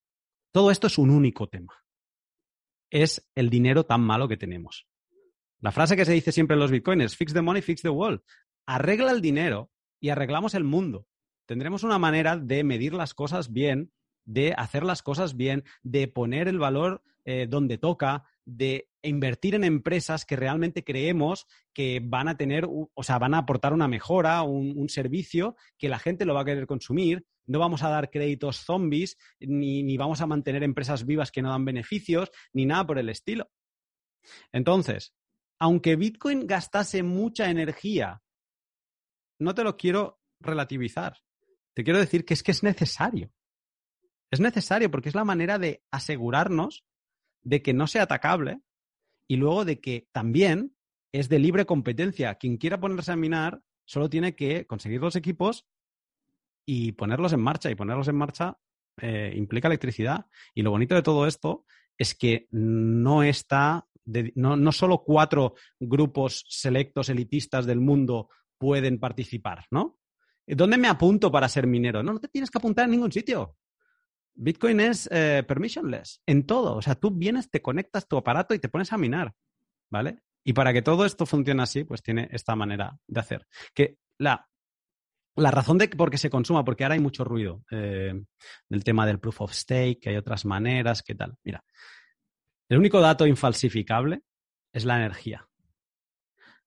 [0.52, 1.74] Todo esto es un único tema.
[2.92, 4.88] Es el dinero tan malo que tenemos.
[5.60, 8.22] La frase que se dice siempre en los bitcoins, fix the money, fix the world.
[8.68, 9.72] Arregla el dinero
[10.02, 11.08] y arreglamos el mundo.
[11.54, 13.92] Tendremos una manera de medir las cosas bien,
[14.26, 19.64] de hacer las cosas bien, de poner el valor eh, donde toca, de invertir en
[19.64, 24.42] empresas que realmente creemos que van a tener, o sea, van a aportar una mejora,
[24.42, 27.24] un, servicio que la gente lo va a querer consumir.
[27.46, 31.52] No vamos a dar créditos zombies, ni, ni vamos a mantener empresas vivas que no
[31.52, 33.52] dan beneficios, ni nada por el estilo.
[34.52, 35.14] Entonces,
[35.60, 38.24] aunque Bitcoin gastase mucha energía,
[39.38, 41.22] no te lo quiero relativizar.
[41.74, 43.32] Te quiero decir que es que es necesario.
[44.32, 46.86] Es necesario porque es la manera de asegurarnos
[47.44, 48.62] de que no sea atacable
[49.28, 50.76] y luego de que también
[51.12, 52.36] es de libre competencia.
[52.36, 55.68] Quien quiera ponerse a minar solo tiene que conseguir los equipos
[56.66, 57.70] y ponerlos en marcha.
[57.70, 58.58] Y ponerlos en marcha
[59.02, 60.26] eh, implica electricidad.
[60.54, 61.66] Y lo bonito de todo esto
[61.98, 63.88] es que no está,
[64.36, 70.00] no, no solo cuatro grupos selectos elitistas del mundo pueden participar, ¿no?
[70.46, 72.04] ¿Dónde me apunto para ser minero?
[72.04, 73.56] No, no te tienes que apuntar en ningún sitio.
[74.36, 76.76] Bitcoin es eh, permissionless en todo.
[76.76, 79.34] O sea, tú vienes, te conectas tu aparato y te pones a minar,
[79.90, 80.20] ¿vale?
[80.44, 83.48] Y para que todo esto funcione así, pues tiene esta manera de hacer.
[83.74, 84.50] Que la,
[85.36, 88.14] la razón de por qué se consuma, porque ahora hay mucho ruido eh,
[88.68, 91.36] del tema del proof of stake, que hay otras maneras, ¿qué tal?
[91.44, 91.64] Mira,
[92.70, 94.22] el único dato infalsificable
[94.74, 95.48] es la energía.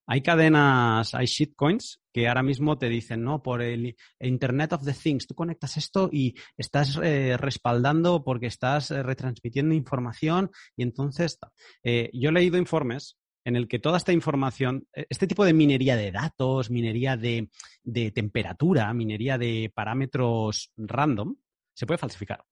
[0.06, 4.92] Hay cadenas, hay shitcoins que ahora mismo te dicen, no, por el Internet of the
[4.92, 11.38] Things, tú conectas esto y estás eh, respaldando porque estás eh, retransmitiendo información y entonces
[11.82, 15.96] eh, yo he leído informes en el que toda esta información, este tipo de minería
[15.96, 17.48] de datos, minería de,
[17.84, 21.36] de temperatura, minería de parámetros random,
[21.72, 22.44] se puede falsificar.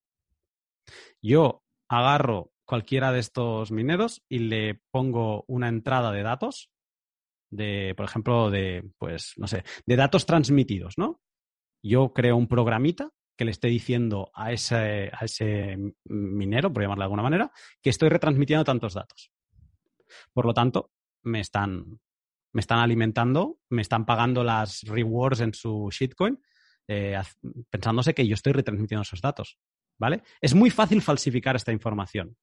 [1.20, 6.70] Yo agarro cualquiera de estos mineros y le pongo una entrada de datos
[7.50, 11.20] de, por ejemplo, de, pues, no sé, de datos transmitidos, ¿no?
[11.82, 17.02] Yo creo un programita que le esté diciendo a ese, a ese minero, por llamarlo
[17.02, 19.32] de alguna manera, que estoy retransmitiendo tantos datos.
[20.32, 20.92] Por lo tanto,
[21.22, 22.00] me están,
[22.52, 26.40] me están alimentando, me están pagando las rewards en su shitcoin,
[26.86, 27.20] eh,
[27.70, 29.58] pensándose que yo estoy retransmitiendo esos datos.
[29.96, 30.22] ¿Vale?
[30.40, 32.36] Es muy fácil falsificar esta información.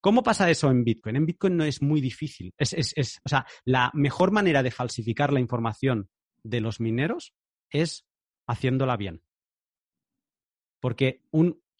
[0.00, 1.16] ¿Cómo pasa eso en Bitcoin?
[1.16, 2.54] En Bitcoin no es muy difícil.
[2.58, 6.08] O sea, la mejor manera de falsificar la información
[6.42, 7.34] de los mineros
[7.70, 8.06] es
[8.46, 9.22] haciéndola bien.
[10.80, 11.22] Porque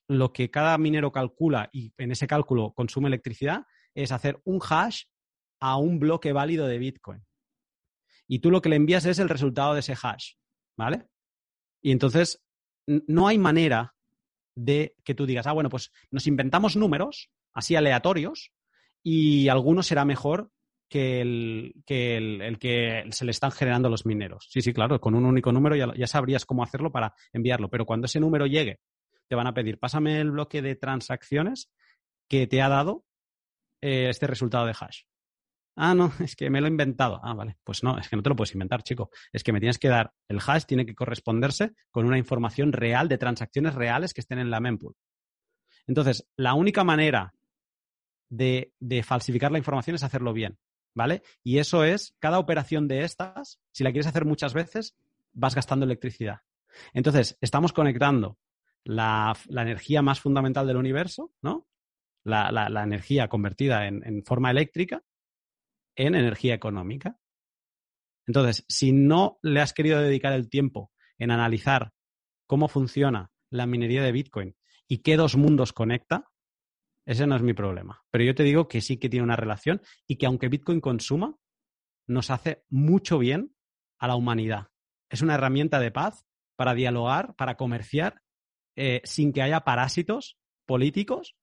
[0.09, 5.05] lo que cada minero calcula y en ese cálculo consume electricidad es hacer un hash
[5.61, 7.25] a un bloque válido de Bitcoin.
[8.27, 10.35] Y tú lo que le envías es el resultado de ese hash,
[10.77, 11.09] ¿vale?
[11.83, 12.45] Y entonces
[12.87, 13.95] no hay manera
[14.55, 18.53] de que tú digas, ah, bueno, pues nos inventamos números así aleatorios
[19.03, 20.51] y alguno será mejor
[20.89, 24.49] que el que, se le están generando los mineros.
[24.51, 28.07] Sí, sí, claro, con un único número ya, sabrías cómo hacerlo para enviarlo, pero cuando
[28.07, 28.81] ese número llegue,
[29.29, 31.71] te van a pedir, pásame el bloque de transacciones
[32.29, 33.05] que te ha dado
[33.83, 35.03] eh, este resultado de hash.
[35.81, 37.21] Ah, no, es que me lo he inventado.
[37.23, 37.57] Ah, vale.
[37.63, 39.11] Pues no, es que no te lo puedes inventar, chico.
[39.33, 43.09] Es que me tienes que dar el hash, tiene que corresponderse con una información real
[43.09, 44.97] de transacciones reales que estén en la mempool.
[45.87, 47.33] Entonces, la única manera
[48.29, 48.73] de,
[49.05, 50.59] falsificar la información es hacerlo bien,
[50.95, 51.23] ¿vale?
[51.43, 54.97] Y eso es, cada operación de estas, si la quieres hacer muchas veces,
[55.33, 56.41] vas gastando electricidad.
[56.93, 58.39] Entonces, estamos conectando
[58.85, 61.67] la, energía más fundamental del universo, ¿no?
[62.25, 65.03] La, energía convertida en, forma eléctrica
[65.97, 67.19] en energía económica.
[68.27, 71.93] Entonces, si no le has querido dedicar el tiempo en analizar
[72.47, 74.57] cómo funciona la minería de Bitcoin
[74.87, 76.28] y qué dos mundos conecta,
[77.09, 78.05] ese no es mi problema.
[78.11, 81.35] Pero yo te digo que sí que tiene una relación y que aunque Bitcoin consuma,
[82.07, 83.55] nos hace mucho bien
[83.99, 84.69] a la humanidad.
[85.09, 88.21] Es una herramienta de paz para dialogar, para comerciar,
[88.77, 90.37] eh, sin que haya parásitos
[90.67, 91.35] políticos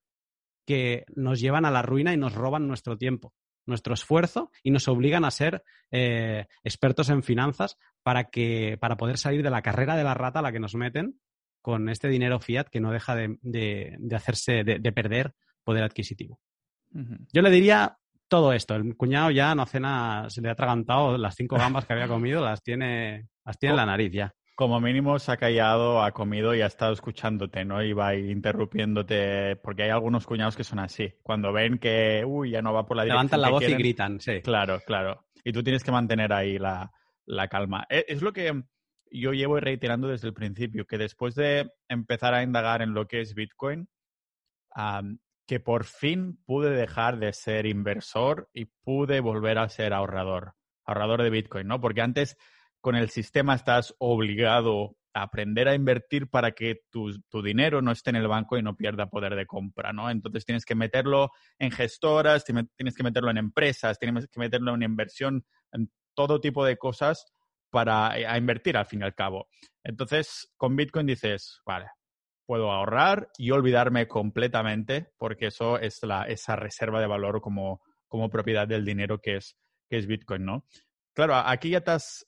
[0.68, 3.34] que nos llevan a la ruina y nos roban nuestro tiempo,
[3.66, 9.18] nuestro esfuerzo y nos obligan a ser eh, expertos en finanzas para, que, para poder
[9.18, 11.20] salir de la carrera de la rata a la que nos meten
[11.64, 15.34] con este dinero fiat que no deja de, hacerse, de, perder
[15.66, 16.40] poder adquisitivo.
[17.34, 17.98] Yo le diría
[18.28, 18.76] todo esto.
[18.76, 22.08] El cuñado ya no hace nada, se le ha atragantado las cinco gambas que había
[22.08, 24.34] comido, las tiene, las tiene en la nariz ya.
[24.56, 27.84] Como mínimo se ha callado, ha comido y ha estado escuchándote, ¿no?
[27.84, 31.14] Y va interrumpiéndote, porque hay algunos cuñados que son así.
[31.22, 34.22] Cuando ven que, uy, ya no va por la dirección Levantan la voz y gritan,
[34.22, 34.42] sí.
[34.42, 35.26] Claro, claro.
[35.44, 36.90] Y tú tienes que mantener ahí la,
[37.50, 37.86] calma.
[37.90, 38.64] E, es, lo que
[39.12, 43.20] yo llevo reiterando desde el principio, que después de empezar a indagar en lo que
[43.20, 43.90] es Bitcoin,
[45.48, 50.54] que por fin pude dejar de ser inversor y pude volver a ser ahorrador,
[50.86, 51.80] ahorrador de Bitcoin, ¿no?
[51.80, 52.38] Porque antes
[52.82, 57.92] con el sistema estás obligado a aprender a invertir para que tu, tu, dinero no
[57.92, 60.10] esté en el banco y no pierda poder de compra, ¿no?
[60.10, 64.84] Entonces tienes que meterlo en gestoras, tienes que meterlo en empresas, tienes que meterlo en
[64.84, 67.26] inversión, en todo tipo de cosas
[67.70, 69.48] para eh, invertir al fin y al cabo.
[69.84, 71.88] Entonces, con Bitcoin dices, vale,
[72.46, 78.30] puedo ahorrar y olvidarme completamente, porque eso es la, esa reserva de valor como, como
[78.30, 79.58] propiedad del dinero que es,
[79.90, 80.66] que es Bitcoin, ¿no?
[81.14, 82.28] Claro, aquí ya te has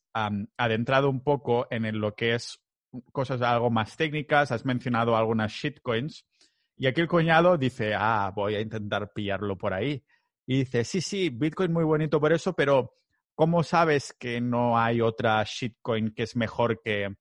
[0.57, 2.59] adentrado un poco en lo que es
[3.11, 6.25] cosas algo más técnicas, has mencionado algunas shitcoins,
[6.77, 10.03] y aquí el coñado dice, ah, voy a intentar pillarlo por ahí.
[10.45, 12.93] Y dice, sí, sí, Bitcoin muy bonito por eso, pero
[13.33, 17.15] ¿cómo sabes que no hay otra shitcoin que es mejor que,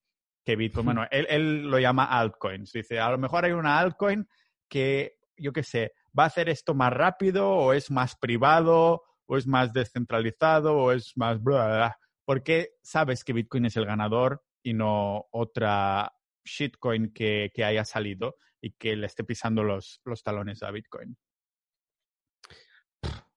[0.46, 0.86] que Bitcoin.
[0.86, 2.72] Bueno, él, él, lo llama altcoins.
[2.72, 4.26] Dice, a lo mejor hay una altcoin
[4.68, 9.36] que, yo qué sé, va a hacer esto más rápido o es más privado o
[9.36, 11.42] es más descentralizado o es más...
[11.42, 16.12] Bla, ¿Por qué sabes que Bitcoin es el ganador y no otra
[16.44, 21.16] shitcoin que, que haya salido y que le esté pisando los, los talones a Bitcoin?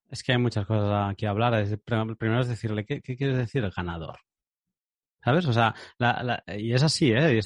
[0.08, 1.64] Es que hay muchas cosas que hablar.
[1.84, 4.18] Primero es decirle, ¿qué, qué quieres decir el ganador?
[5.22, 5.46] ¿Sabes?
[5.46, 5.74] O sea,
[6.58, 7.40] y es así, ¿eh?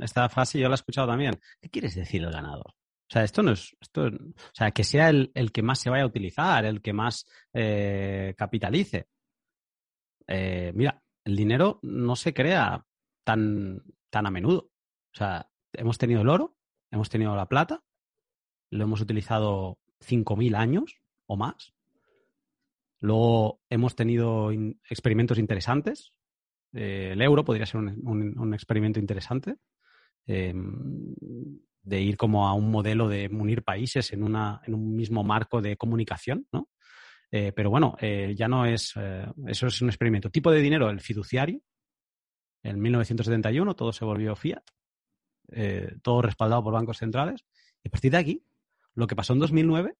[0.00, 1.38] esta frase yo la he escuchado también.
[1.60, 2.66] ¿Qué quieres decir el ganador?
[3.08, 6.02] O sea, esto no es, esto, o sea, que sea el, que más se vaya
[6.02, 9.06] a utilizar, el que más eh, capitalice.
[10.26, 12.84] Eh, mira, el dinero no se crea
[13.24, 14.70] tan, tan a menudo.
[15.14, 16.56] O sea, hemos tenido el oro,
[16.90, 17.84] hemos tenido la plata,
[18.70, 21.74] lo hemos utilizado 5.000 años o más.
[22.98, 24.50] Luego hemos tenido
[24.90, 26.12] experimentos interesantes,
[26.76, 29.56] eh, el euro podría ser un, experimento interesante
[30.26, 30.52] eh,
[31.82, 36.46] de ir como a un modelo de unir países en, un mismo marco de comunicación,
[36.52, 36.68] ¿no?
[37.30, 38.94] Eh, pero bueno, ya no es,
[39.46, 40.30] eso es un experimento.
[40.30, 41.60] Tipo de dinero, el fiduciario.
[42.62, 44.62] En 1971 todo se volvió fiat,
[46.02, 47.44] todo respaldado por bancos centrales.
[47.82, 48.44] Y a partir de aquí,
[48.94, 49.96] lo que pasó en 2009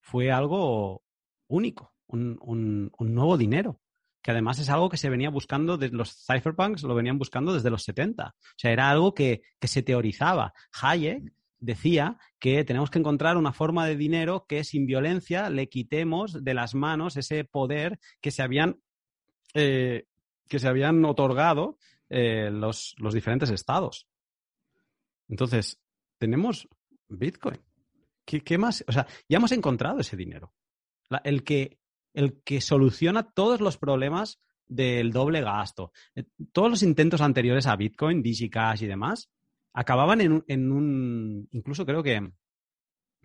[0.00, 1.02] fue algo
[1.48, 3.81] único, un nuevo dinero
[4.22, 7.82] que además es algo que se venía buscando, los cypherpunks lo venían buscando desde los
[7.82, 8.28] 70.
[8.28, 10.54] O sea, era algo que, se teorizaba.
[10.80, 16.44] Hayek decía que tenemos que encontrar una forma de dinero que sin violencia le quitemos
[16.44, 18.80] de las manos ese poder que se habían,
[19.54, 20.06] eh,
[20.48, 24.06] que se habían otorgado eh, los, los diferentes estados.
[25.28, 25.80] Entonces,
[26.18, 26.68] tenemos
[27.08, 27.58] Bitcoin.
[28.24, 28.84] ¿Qué, ¿Qué, más?
[28.86, 30.52] O sea, ya hemos encontrado ese dinero.
[31.24, 31.78] el que
[32.14, 35.92] el que soluciona todos los problemas del doble gasto.
[36.14, 39.30] Eh, todos los intentos anteriores a Bitcoin, DigiCash y demás,
[39.72, 42.30] acababan en un, incluso creo que,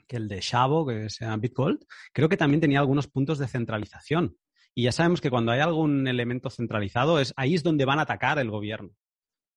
[0.08, 3.48] que el de Shavo, que se llama Bitgold, creo que también tenía algunos puntos de
[3.48, 4.38] centralización.
[4.74, 8.04] Y ya sabemos que cuando hay algún elemento centralizado, es, ahí es donde van a
[8.04, 8.92] atacar el gobierno.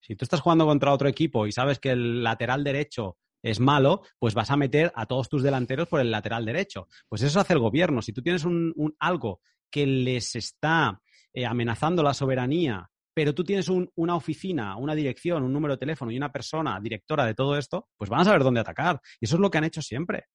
[0.01, 4.03] Si tú estás jugando contra otro equipo y sabes que el lateral derecho es malo,
[4.19, 6.89] pues vas a meter a todos tus delanteros por el lateral derecho.
[7.09, 8.03] Pues eso hace el gobierno.
[8.03, 11.01] Si tú tienes un, algo que les está
[11.33, 16.11] eh, amenazando la soberanía, pero tú tienes una oficina, una dirección, un número de teléfono
[16.11, 19.01] y una persona directora de todo esto, pues van a saber dónde atacar.
[19.21, 20.27] Y eso es lo que han hecho siempre.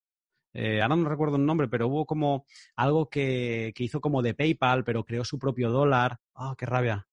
[0.53, 2.45] Eh, ahora no recuerdo un nombre, pero hubo como
[2.75, 6.17] algo que, que hizo como de PayPal, pero creó su propio dólar.
[6.33, 7.05] ¡Ah, qué rabia!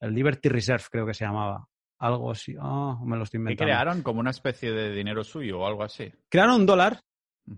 [0.00, 1.68] El Liberty Reserve creo que se llamaba.
[1.98, 2.54] Algo así.
[2.60, 3.64] Ah, me lo estoy inventando.
[3.64, 6.12] ¿Y crearon como una especie de dinero suyo o algo así?
[6.28, 7.00] Crearon un dólar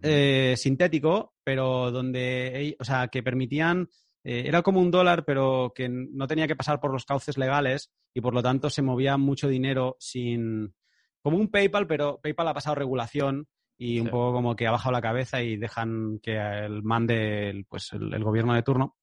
[0.02, 3.88] eh, sintético, pero donde, o sea, que permitían,
[4.22, 7.90] eh, era como un dólar, pero que no tenía que pasar por los cauces legales
[8.14, 10.74] y por lo tanto se movía mucho dinero sin,
[11.20, 14.92] como un PayPal, pero PayPal ha pasado regulación y un poco como que ha bajado
[14.92, 18.96] la cabeza y dejan que el mande el, pues, el gobierno de turno.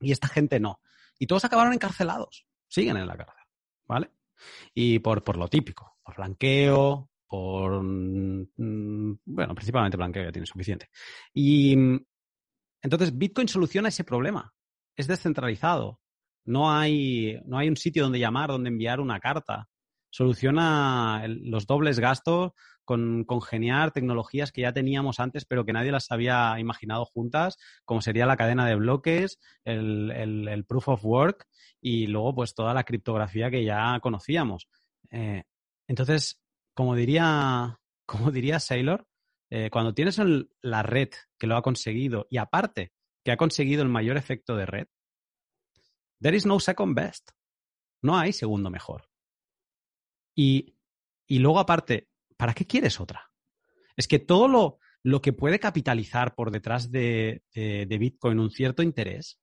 [0.00, 0.80] Y esta gente no.
[1.18, 2.46] Y todos acabaron encarcelados.
[2.66, 3.44] Siguen en la cárcel.
[3.86, 4.10] ¿Vale?
[4.74, 10.88] Y por, por lo típico, por blanqueo, por, mm, bueno, principalmente blanqueo ya tiene suficiente.
[11.32, 11.74] Y
[12.82, 14.52] entonces Bitcoin soluciona ese problema.
[14.96, 16.00] Es descentralizado.
[16.44, 19.68] No hay, no hay un sitio donde llamar, donde enviar una carta.
[20.10, 22.52] Soluciona los dobles gastos
[22.84, 28.02] con congeniar tecnologías que ya teníamos antes, pero que nadie las había imaginado juntas, como
[28.02, 31.46] sería la cadena de bloques, el, el, proof of work
[31.80, 34.68] y luego pues toda la criptografía que ya conocíamos.
[35.10, 35.44] Eh,
[35.86, 36.42] entonces,
[36.74, 39.06] como diría, como diría Saylor,
[39.50, 40.20] eh, cuando tienes
[40.62, 42.92] la red que lo ha conseguido y aparte
[43.24, 44.86] que ha conseguido el mayor efecto de red,
[46.20, 47.30] there is no second best.
[48.02, 49.09] No hay segundo mejor.
[50.34, 50.74] Y,
[51.28, 53.30] luego, aparte, ¿para qué quieres otra?
[53.96, 58.82] Es que todo lo, lo que puede capitalizar por detrás de, de, Bitcoin un cierto
[58.82, 59.40] interés,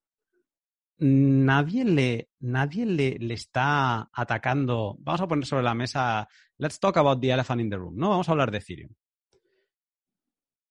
[0.97, 4.97] nadie le, nadie le, le, está atacando.
[4.99, 6.27] Vamos a poner sobre la mesa,
[6.57, 8.09] let's talk about the elephant in the room, ¿no?
[8.09, 8.91] Vamos a hablar de Ethereum.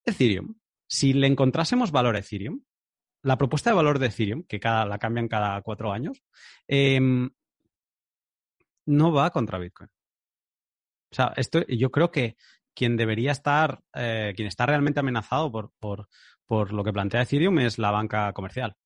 [0.04, 0.54] Ethereum,
[0.86, 2.60] si le encontrásemos valor a Ethereum,
[3.22, 6.22] la propuesta de valor de Ethereum, que cada, la cambian cada cuatro años,
[6.68, 7.28] em,
[8.86, 9.90] no va contra Bitcoin.
[11.16, 12.36] O sea, esto, yo creo que
[12.74, 16.08] quien debería estar, eh, quien está realmente amenazado por, por,
[16.44, 18.76] por, lo que plantea Ethereum es la banca comercial.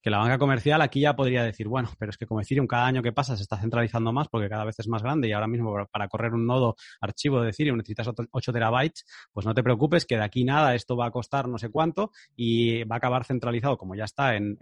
[0.00, 2.86] Que la banca comercial aquí ya podría decir, bueno, pero es que como Ethereum cada
[2.86, 5.48] año que pasa se está centralizando más porque cada vez es más grande y ahora
[5.48, 10.06] mismo para correr un nodo archivo de Ethereum necesitas 8 terabytes, pues no te preocupes
[10.06, 13.24] que de aquí nada esto va a costar no sé cuánto y va a acabar
[13.24, 14.56] centralizado como ya está en,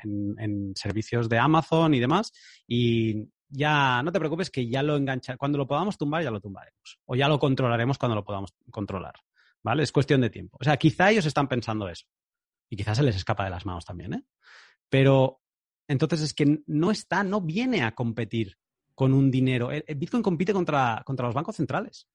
[0.74, 2.32] servicios de Amazon y demás
[2.66, 6.40] y ya no te preocupes que ya lo engancha, cuando lo podamos tumbar ya lo
[6.40, 9.14] tumbaremos o ya lo controlaremos cuando lo podamos controlar,
[9.62, 9.82] ¿vale?
[9.82, 10.56] Es cuestión de tiempo.
[10.60, 12.06] O sea, quizá ellos están pensando eso
[12.68, 14.22] y quizás se les escapa de las manos también, ¿eh?
[14.88, 15.40] Pero
[15.88, 18.56] entonces es que no está, no viene a competir
[18.94, 19.70] con un dinero.
[19.70, 22.08] El Bitcoin compite contra, contra los bancos centrales.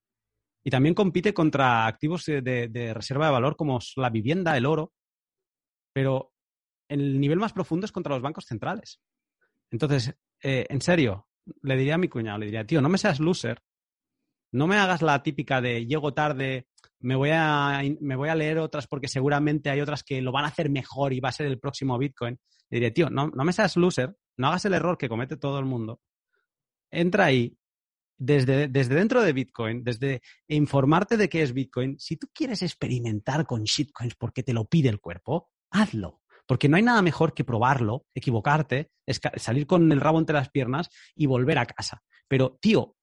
[0.63, 4.93] Y también compite contra activos de, reserva de valor como la vivienda, el oro.
[5.93, 6.33] Pero
[6.89, 8.99] el nivel más profundo es contra los bancos centrales.
[9.71, 10.13] Entonces,
[10.43, 11.27] eh, en serio,
[11.63, 13.61] le diría a mi cuñado, le diría, tío, no me seas loser,
[14.51, 16.67] no me hagas la típica de llego tarde,
[16.99, 20.45] me voy a, me voy a leer otras porque seguramente hay otras que lo van
[20.45, 22.37] a hacer mejor y va a ser el próximo Bitcoin.
[22.69, 25.57] Le diré, tío, no, no me seas loser, no hagas el error que comete todo
[25.57, 26.01] el mundo.
[26.91, 27.57] Entra ahí,
[28.17, 33.45] desde, desde, dentro de Bitcoin, desde informarte de qué es Bitcoin, si tú quieres experimentar
[33.45, 36.20] con shitcoins porque te lo pide el cuerpo, hazlo.
[36.51, 38.91] Porque no hay nada mejor que probarlo, equivocarte,
[39.37, 42.03] salir con el rabo entre las piernas y volver a casa.
[42.27, 42.97] Pero, tío,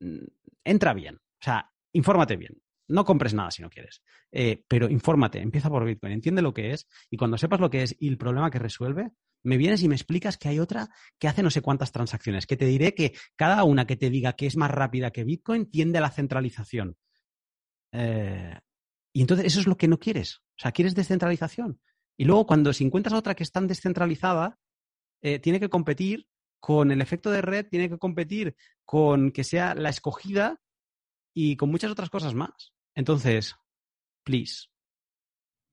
[0.00, 0.26] mm,
[0.62, 1.14] entra bien.
[1.14, 2.60] O sea, infórmate bien.
[2.88, 4.02] No compres nada si no quieres.
[4.30, 7.82] Eh, pero infórmate, empieza por Bitcoin, entiende lo que es y cuando sepas lo que
[7.82, 9.12] es y el problema que resuelve,
[9.42, 12.58] me vienes y me explicas que hay otra que hace no sé cuántas transacciones, que
[12.58, 15.96] te diré que cada una que te diga que es más rápida que Bitcoin tiende
[15.96, 16.98] a la centralización.
[17.92, 18.58] Eh,
[19.14, 20.42] y entonces eso es lo que no quieres.
[20.58, 21.80] O sea, quieres descentralización.
[22.16, 24.58] Y luego cuando si encuentras otra que es tan descentralizada,
[25.22, 26.26] eh, tiene que competir
[26.60, 30.60] con el efecto de red, tiene que competir con que sea la escogida
[31.34, 32.72] y con muchas otras cosas más.
[32.94, 33.56] Entonces,
[34.22, 34.68] please,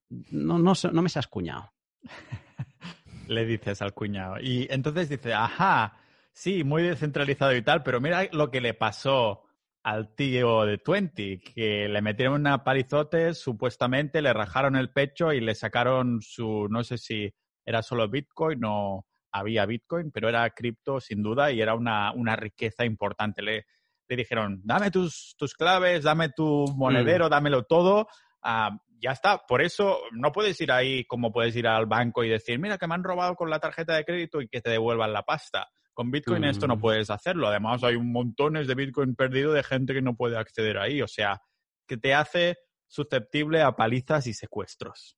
[0.09, 1.71] no, no, no me seas cuñado.
[3.27, 4.39] Le dices al cuñado.
[4.41, 5.99] Y entonces dice, ajá,
[6.33, 9.43] sí, muy descentralizado y tal, pero mira lo que le pasó
[9.89, 15.41] al tío de Twenty, que le metieron una palizote, supuestamente le rajaron el pecho y
[15.41, 17.33] le sacaron su, no sé si
[17.65, 22.35] era solo Bitcoin o había Bitcoin, pero era cripto sin duda y era una, una
[22.35, 23.41] riqueza importante.
[23.41, 23.65] Le,
[24.07, 27.29] le dijeron, dame tus, tus claves, dame tu monedero, mm.
[27.31, 28.07] dámelo todo.
[28.43, 28.69] Ah,
[29.01, 29.39] ya está.
[29.39, 32.85] Por eso no puedes ir ahí como puedes ir al banco y decir, mira que
[32.85, 35.67] me han robado con la tarjeta de crédito y que te devuelvan la pasta.
[35.99, 36.79] Con Bitcoin esto no mm.
[36.79, 37.49] puedes hacerlo.
[37.49, 41.01] Además, hay un montones de Bitcoin perdido de gente que no puede acceder ahí.
[41.01, 41.41] O sea,
[41.85, 42.55] que te hace
[42.87, 45.17] susceptible a palizas y secuestros.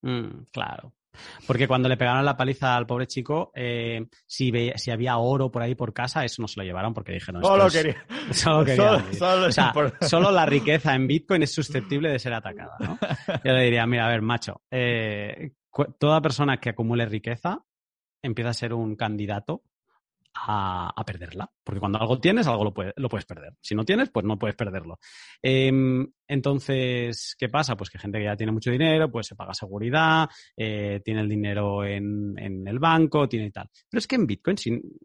[0.00, 0.94] Mm, claro.
[1.46, 5.60] Porque cuando le pegaron la paliza al pobre chico, eh, si, si había oro por
[5.60, 7.42] ahí por casa, eso no se lo llevaron porque dijeron...
[7.42, 8.06] Solo quería.
[8.32, 9.92] Solo quería.
[10.00, 12.98] Solo, la riqueza en Bitcoin es susceptible de ser atacada, ¿no?
[13.44, 15.52] Yo le diría, mira, a ver, macho, eh,
[15.98, 17.66] toda persona que acumule riqueza
[18.22, 19.62] empieza a ser un candidato
[20.34, 21.50] a, perderla.
[21.62, 23.54] Porque cuando algo tienes, algo lo, lo, puedes perder.
[23.60, 24.98] Si no tienes, pues no puedes perderlo.
[25.40, 27.76] Em, entonces, ¿qué pasa?
[27.76, 31.28] Pues que gente que ya tiene mucho dinero, pues se paga seguridad, eh, tiene el
[31.28, 33.68] dinero en, en, el banco, tiene y tal.
[33.88, 34.56] Pero es que en Bitcoin,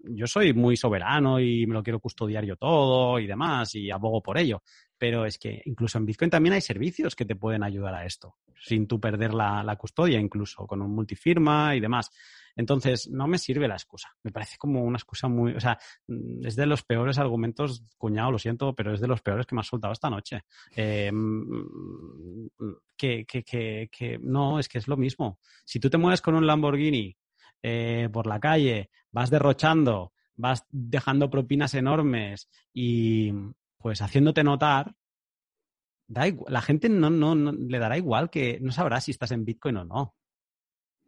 [0.03, 4.21] yo soy muy soberano y me lo quiero custodiar yo todo y demás y abogo
[4.21, 4.63] por ello.
[4.97, 8.35] Pero es que incluso en Bitcoin también hay servicios que te pueden ayudar a esto,
[8.61, 12.11] sin tú perder la, la custodia, incluso con un multifirma y demás.
[12.59, 14.09] Entonces, no me sirve la excusa.
[14.21, 15.53] Me parece como una excusa muy.
[15.53, 19.21] O sea, mm, es de los peores argumentos, cuñado, lo siento, pero es de los
[19.21, 20.41] peores que me has soltado esta noche.
[20.75, 22.47] Eh, mm,
[22.97, 25.39] que, que, que, que, no, es que es lo mismo.
[25.63, 27.15] Si tú te mueves con un Lamborghini
[27.63, 33.31] eh, por la calle, vas derrochando, vas dejando propinas enormes y
[33.77, 34.95] pues haciéndote notar,
[36.07, 39.45] da la gente no, no, no, le dará igual que no sabrá si estás en
[39.45, 40.18] Bitcoin o no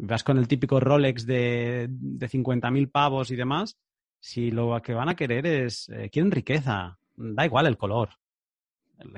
[0.01, 3.77] vas con el típico Rolex de, de 50.000 pavos y demás,
[4.19, 8.09] si lo que van a querer es, eh, quieren riqueza, da igual el color,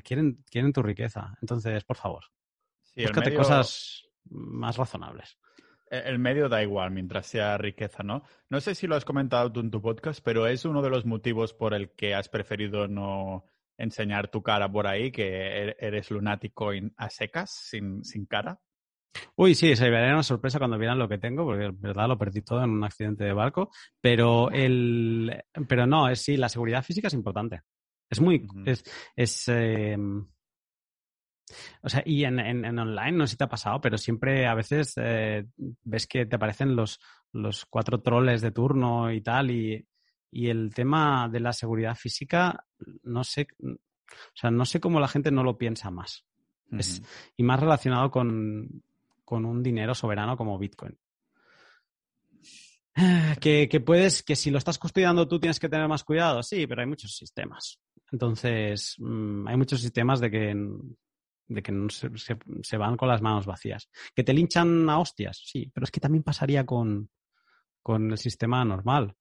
[0.03, 1.37] quieren, quieren tu riqueza.
[1.41, 2.25] Entonces, por favor,
[2.83, 5.37] sí, búscate cosas más razonables.
[5.89, 8.23] el medio da igual mientras sea riqueza, ¿no?
[8.49, 11.05] No sé si lo has comentado tú en tu podcast, pero es uno de los
[11.05, 13.45] motivos por el que has preferido no
[13.77, 18.59] enseñar tu cara por ahí, que er-, eres lunático a secas, sin, sin cara.
[19.35, 22.17] Uy, sí, se vería una sorpresa cuando vieran lo que tengo, porque en verdad lo
[22.17, 23.69] perdí todo en un accidente de barco.
[24.01, 27.61] Pero el, pero no, es sí, la seguridad física es importante.
[28.09, 28.83] Es muy, es,
[29.15, 30.25] es em,
[31.81, 34.53] o sea, y en, en, online, no sé si te ha pasado, pero siempre a
[34.53, 35.45] veces eh,
[35.83, 36.99] ves que te aparecen los,
[37.31, 39.85] los cuatro troles de turno y tal, y,
[40.31, 42.65] y el tema de la seguridad física,
[43.03, 46.25] no sé, o sea, no sé cómo la gente no lo piensa más.
[46.71, 47.01] es,
[47.35, 48.83] y más relacionado con,
[49.23, 50.97] con un dinero soberano como Bitcoin.
[53.39, 56.81] Que, puedes, que si lo estás custodiando tú tienes que tener más cuidado, sí, pero
[56.81, 57.79] hay muchos sistemas.
[58.11, 60.55] Entonces, mm, hay muchos sistemas de que,
[61.47, 63.89] de que no se, se, van con las manos vacías.
[64.15, 65.41] ¿Que te linchan a hostias?
[65.43, 67.09] Sí, pero es que también pasaría con,
[67.81, 69.15] con el sistema normal.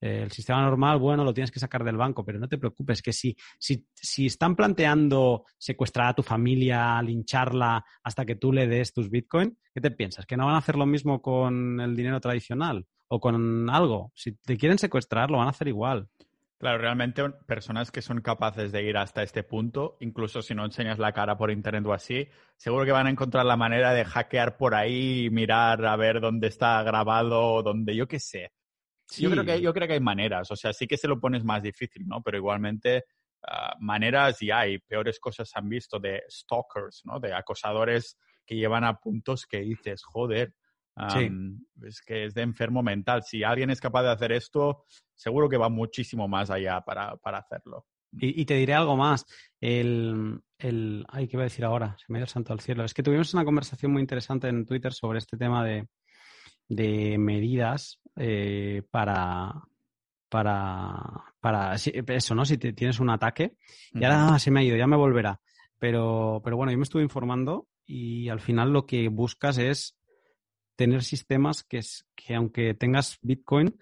[0.00, 3.02] Eh, el sistema normal, bueno, lo tienes que sacar del banco, pero no te preocupes,
[3.02, 8.66] que si, si, si están planteando secuestrar a tu familia, lincharla hasta que tú le
[8.66, 10.26] des tus bitcoins, ¿qué te piensas?
[10.26, 14.12] ¿Que no van a hacer lo mismo con el dinero tradicional o con algo?
[14.14, 16.08] Si te quieren secuestrar, lo van a hacer igual.
[16.58, 20.98] Claro, realmente personas que son capaces de ir hasta este punto, incluso si no enseñas
[20.98, 24.56] la cara por internet o así, seguro que van a encontrar la manera de hackear
[24.56, 28.52] por ahí, mirar a ver dónde está grabado, dónde yo qué sé.
[29.18, 31.44] Yo, creo que, yo creo que hay maneras, o sea, sí que se lo pones
[31.44, 32.22] más difícil, ¿no?
[32.22, 33.04] Pero igualmente
[33.46, 37.20] ah, maneras y hay, peores cosas han visto de stalkers, ¿no?
[37.20, 40.54] De acosadores que llevan a puntos que dices, joder,
[41.84, 43.22] es que es de enfermo mental.
[43.22, 44.84] Si alguien es capaz de hacer esto,
[45.14, 47.86] seguro que va muchísimo más allá para, para hacerlo.
[48.18, 49.26] Y, te diré algo más.
[49.60, 51.96] El, el, ay, ¿qué iba a decir ahora?
[51.98, 52.82] Se me dio el santo al cielo.
[52.84, 55.86] Es que tuvimos una conversación muy interesante en Twitter sobre este tema de,
[56.68, 59.54] de medidas eh, para,
[60.28, 62.44] para, para eso, ¿no?
[62.44, 63.56] Si tienes un ataque.
[63.92, 65.40] Y ahora se me ha ido, ya me volverá.
[65.78, 69.96] Pero, pero bueno, yo me estuve informando y al final lo que buscas es
[70.74, 73.78] tener sistemas que, es, que aunque tengas Bitcoin,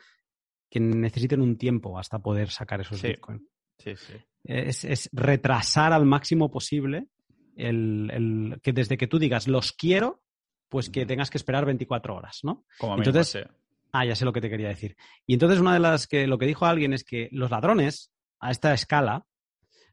[0.68, 3.49] que necesiten un tiempo hasta poder sacar esos Bitcoin.
[3.78, 4.14] Sí, sí.
[4.45, 7.09] Es, es, retrasar al máximo posible
[7.57, 10.22] el, el, que desde que tú digas los quiero
[10.68, 12.64] pues que tengas que esperar 24 horas, ¿no?
[12.78, 13.47] Como entonces,
[13.95, 14.97] ah, ya sé lo que te quería decir.
[15.24, 18.51] Y entonces una de las que lo que dijo alguien es que los ladrones a
[18.51, 19.24] esta escala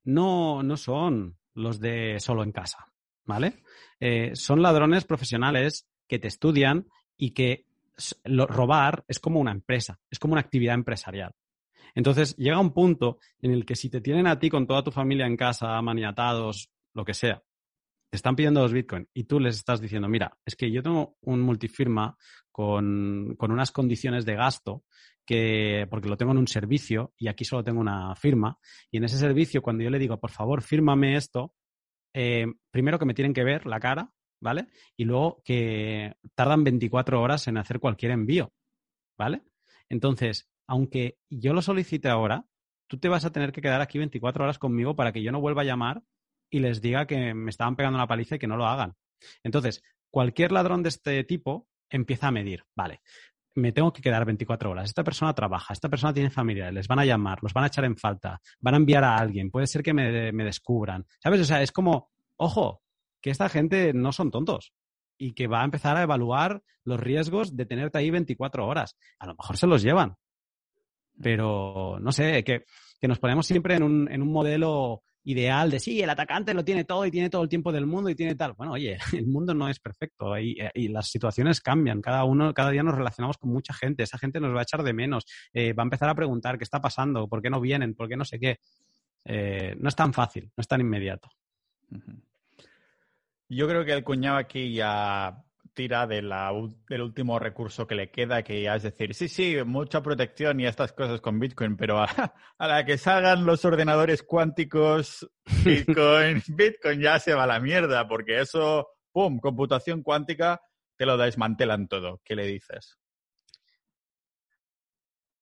[0.04, 2.88] no, no son los de solo en casa,
[3.26, 3.62] ¿vale?
[4.00, 7.68] Eh, son ladrones profesionales que te estudian y que
[8.26, 11.36] robar es como una empresa, es como una actividad empresarial.
[11.94, 14.90] Entonces llega un punto en el que si te tienen a ti con toda tu
[14.90, 17.44] familia en casa, maniatados, lo que sea,
[18.12, 21.16] te están pidiendo los Bitcoin y tú les estás diciendo, mira, es que yo tengo
[21.22, 22.18] un multifirma
[22.52, 24.84] con, con unas condiciones de gasto
[25.26, 28.58] que, porque lo tengo en un servicio y aquí solo tengo una firma.
[28.92, 31.54] Y en ese servicio, cuando yo le digo, por favor, fírmame esto,
[32.14, 34.68] eh, primero que me tienen que ver la cara, ¿vale?
[34.98, 38.52] Y luego que tardan 24 horas en hacer cualquier envío,
[39.18, 39.44] ¿vale?
[39.88, 42.46] Entonces, aunque yo lo solicite ahora,
[42.88, 45.40] tú te vas a tener que quedar aquí 24 horas conmigo para que yo no
[45.40, 46.04] vuelva a llamar
[46.52, 48.94] y les diga que me estaban pegando una paliza y que no lo hagan.
[49.44, 49.82] Entonces,
[50.12, 53.02] cualquier ladrón de este tipo empieza a medir, vale,
[53.56, 54.90] me tengo que quedar 24 horas.
[54.90, 57.86] Esta persona trabaja, esta persona tiene familia, les van a llamar, los van a echar
[57.86, 61.06] en falta, van a enviar a alguien, puede ser que me, me descubran.
[61.20, 61.42] ¿Sabes?
[61.42, 62.82] O sea, es como, ojo,
[63.22, 64.74] que esta gente no son tontos
[65.18, 68.98] y que va a empezar a evaluar los riesgos de tenerte ahí 24 horas.
[69.20, 70.16] A lo mejor se los llevan.
[71.22, 72.66] Pero, no sé, que,
[73.00, 76.64] que nos ponemos siempre en un, en un modelo ideal de sí, el atacante lo
[76.64, 78.54] tiene todo y tiene todo el tiempo del mundo y tiene tal.
[78.54, 82.02] Bueno, oye, el mundo no es perfecto y, y las situaciones cambian.
[82.02, 84.04] Cada uno, cada día nos relacionamos con mucha gente.
[84.04, 85.26] Esa gente nos va a echar de menos.
[85.54, 88.18] Eh, va a empezar a preguntar qué está pasando, por qué no vienen, por qué
[88.18, 88.58] no sé qué.
[89.26, 91.30] Eh, no es tan fácil, no es tan inmediato.
[93.50, 95.44] Yo creo que el cuñado aquí ya
[95.74, 96.52] tira de la,
[96.90, 100.66] del último recurso que le queda, que ya es decir, sí, sí, mucha protección y
[100.66, 105.30] estas cosas con Bitcoin, pero a, la que salgan los ordenadores cuánticos,
[105.66, 110.62] Bitcoin, Bitcoin ya se va a la mierda, porque eso, ¡pum!, computación cuántica,
[110.98, 112.22] te lo desmantelan todo.
[112.24, 112.98] ¿Qué le dices?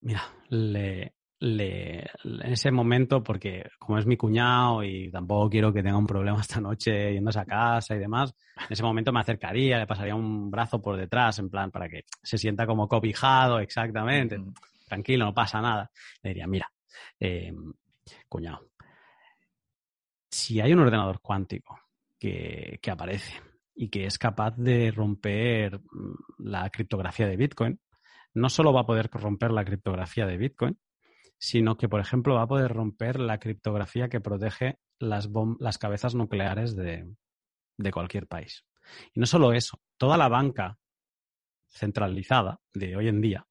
[0.01, 5.81] Mira, le, le, en ese momento, porque como es mi cuñado y tampoco quiero que
[5.81, 9.77] tenga un problema esta noche yéndose a casa y demás, en ese momento me acercaría,
[9.77, 14.39] le pasaría un brazo por detrás, en plan, para que se sienta como cobijado, exactamente,
[14.87, 15.89] tranquilo, no pasa nada.
[16.23, 16.71] Le diría, mira,
[17.19, 17.53] eh,
[18.27, 18.69] cuñado,
[20.29, 21.79] si hay un ordenador cuántico
[22.19, 23.41] que, que aparece
[23.75, 27.79] y que es capaz de romper mm, la criptografía de Bitcoin.
[28.33, 30.77] No solo va a poder romper la criptografía de Bitcoin,
[31.39, 35.29] sino que, por ejemplo, va a poder romper la criptografía que protege las,
[35.59, 37.11] las cabezas nucleares de,
[37.77, 38.65] de cualquier país.
[39.13, 40.77] Y no solo eso, toda la banca
[41.69, 43.47] centralizada de hoy en día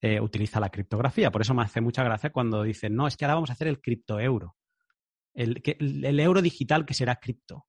[0.00, 1.30] eh, utiliza la criptografía.
[1.30, 3.68] Por eso me hace mucha gracia cuando dicen, no, es que ahora vamos a hacer
[3.68, 4.54] el criptoeuro.
[5.32, 7.66] El, el, euro digital que será cripto.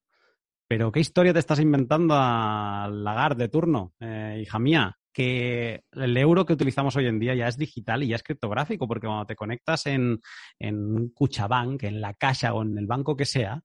[0.68, 4.98] Pero ¿qué historia te estás inventando al lagar de turno, eh, hija mía?
[5.16, 8.86] Que el euro que utilizamos hoy en día ya es digital y ya es criptográfico,
[8.86, 10.20] porque cuando te conectas en,
[10.60, 13.64] en Cuchabank, en la caja o en el banco que sea,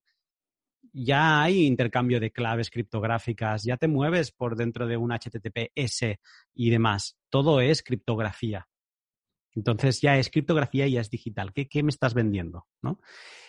[0.92, 6.18] ya hay intercambio de claves criptográficas, ya te mueves por dentro de un HTTPS
[6.54, 7.18] y demás.
[7.30, 8.68] Todo es criptografía.
[9.54, 11.52] Entonces ya es criptografía y ya es digital.
[11.52, 12.66] ¿Qué, me estás vendiendo?
[12.82, 13.00] ¿no?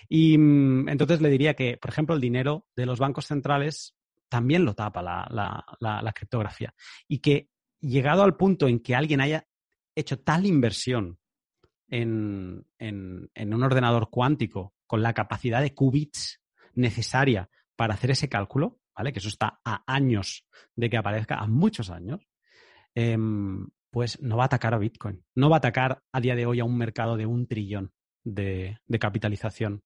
[0.10, 3.96] Y mm, entonces le diría que, por ejemplo, el dinero de los bancos centrales
[4.32, 6.74] también lo tapa la, criptografía.
[7.08, 7.50] Y que
[7.82, 9.48] llegado al punto en que alguien haya
[9.96, 11.20] hecho tal inversión
[11.90, 16.42] en, un ordenador cuántico con la capacidad de qubits
[16.74, 19.12] necesaria para hacer ese cálculo, ¿vale?
[19.12, 22.22] Que eso está a años de que aparezca, a muchos años,
[22.96, 25.24] em, pues no va a atacar a Bitcoin.
[25.36, 27.92] No va a atacar a día de hoy a un mercado de un trillón
[28.24, 29.84] de, capitalización.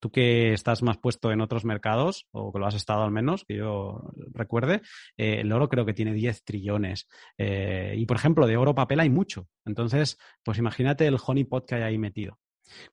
[0.00, 3.44] Tú que estás más puesto en otros mercados, o que lo has estado al menos,
[3.44, 4.82] que yo recuerde,
[5.16, 7.06] eh, el oro creo que tiene 10 trillones.
[7.38, 9.46] Eh, y por ejemplo, de oro papel hay mucho.
[9.64, 12.38] Entonces, pues imagínate el honeypot que hay ahí metido.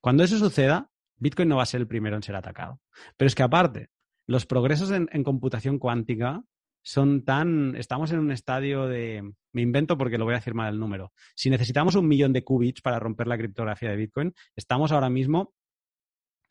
[0.00, 2.80] Cuando eso suceda, Bitcoin no va a ser el primero en ser atacado.
[3.16, 3.88] Pero es que aparte,
[4.26, 6.42] los progresos en, computación cuántica
[6.82, 7.74] son tan.
[7.76, 9.32] Estamos en un estadio de.
[9.52, 11.12] Me invento porque lo voy a decir mal el número.
[11.34, 15.54] Si necesitamos un millón de qubits para romper la criptografía de Bitcoin, estamos ahora mismo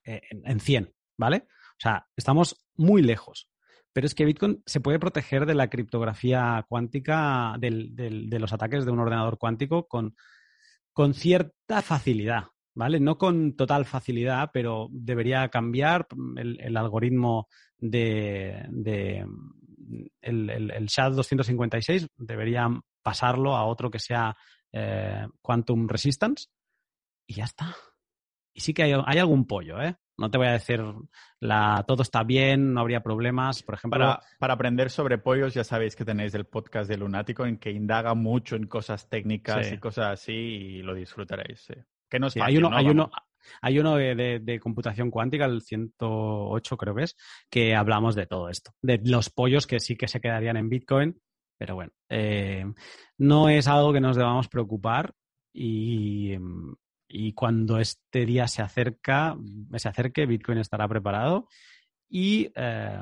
[0.08, 1.46] eh, en, 100, ¿vale?
[1.48, 3.50] O sea, estamos muy lejos.
[3.94, 8.92] Pero es que Bitcoin se puede proteger de la criptografía cuántica, de los ataques de
[8.92, 10.16] un ordenador cuántico con,
[10.94, 12.46] con cierta facilidad.
[12.78, 13.00] ¿vale?
[13.00, 16.06] No con total facilidad, pero debería cambiar
[16.36, 17.48] el, algoritmo
[17.80, 18.52] de,
[20.22, 22.70] el, el, SHA-256, debería
[23.02, 24.38] pasarlo a otro que sea
[24.72, 26.50] eh, Quantum Resistance
[27.26, 27.76] y ya está.
[28.58, 29.96] Y sí que hay, algún pollo, ¿eh?
[30.18, 30.84] No te voy a decir
[31.40, 33.62] la, todo está bien, no habría problemas.
[33.62, 34.18] Por ejemplo.
[34.40, 38.16] Para, aprender sobre pollos, ya sabéis que tenéis el podcast de Lunático en que indaga
[38.16, 41.60] mucho en cosas técnicas y cosas así y lo disfrutaréis.
[41.60, 41.76] Sí.
[42.10, 43.12] Que no hay uno, hay uno,
[43.62, 47.16] hay uno de, computación cuántica, el 108 creo que es,
[47.52, 51.22] que hablamos de todo esto, de los pollos que sí que se quedarían en Bitcoin,
[51.60, 52.66] pero bueno, eh,
[53.20, 55.14] no es algo que nos debamos preocupar
[55.54, 56.38] y,
[57.34, 59.38] cuando este día se acerca,
[59.76, 61.48] se acerque, Bitcoin estará preparado
[62.10, 63.00] y eh,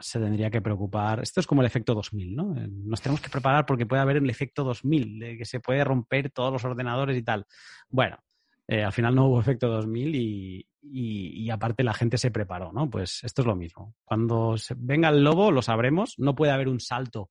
[0.00, 1.20] se tendría que preocupar.
[1.20, 2.56] Esto es como el efecto 2000, ¿no?
[2.56, 5.84] Eh, nos tenemos que preparar porque puede haber el efecto 2000, de que se puede
[5.84, 7.46] romper todos los ordenadores y tal.
[7.88, 8.18] Bueno,
[8.66, 12.88] eh, al final no hubo efecto 2000 y, aparte la gente se preparó, ¿no?
[12.88, 13.94] Pues esto es lo mismo.
[14.04, 17.30] Cuando venga el lobo lo sabremos, no puede haber un salto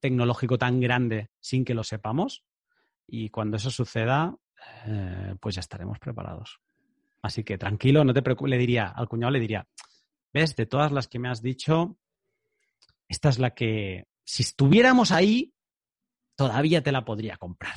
[0.00, 2.42] tecnológico tan grande sin que lo sepamos
[3.06, 4.34] y cuando eso suceda,
[4.86, 6.60] eh, pues ya estaremos preparados.
[7.22, 9.66] Así que tranquilo, no te preocupes, le diría, al cuñado le diría,
[10.32, 11.98] ves, de todas las que me has dicho,
[13.08, 15.52] esta es la que, si estuviéramos ahí,
[16.36, 17.76] todavía te la podría comprar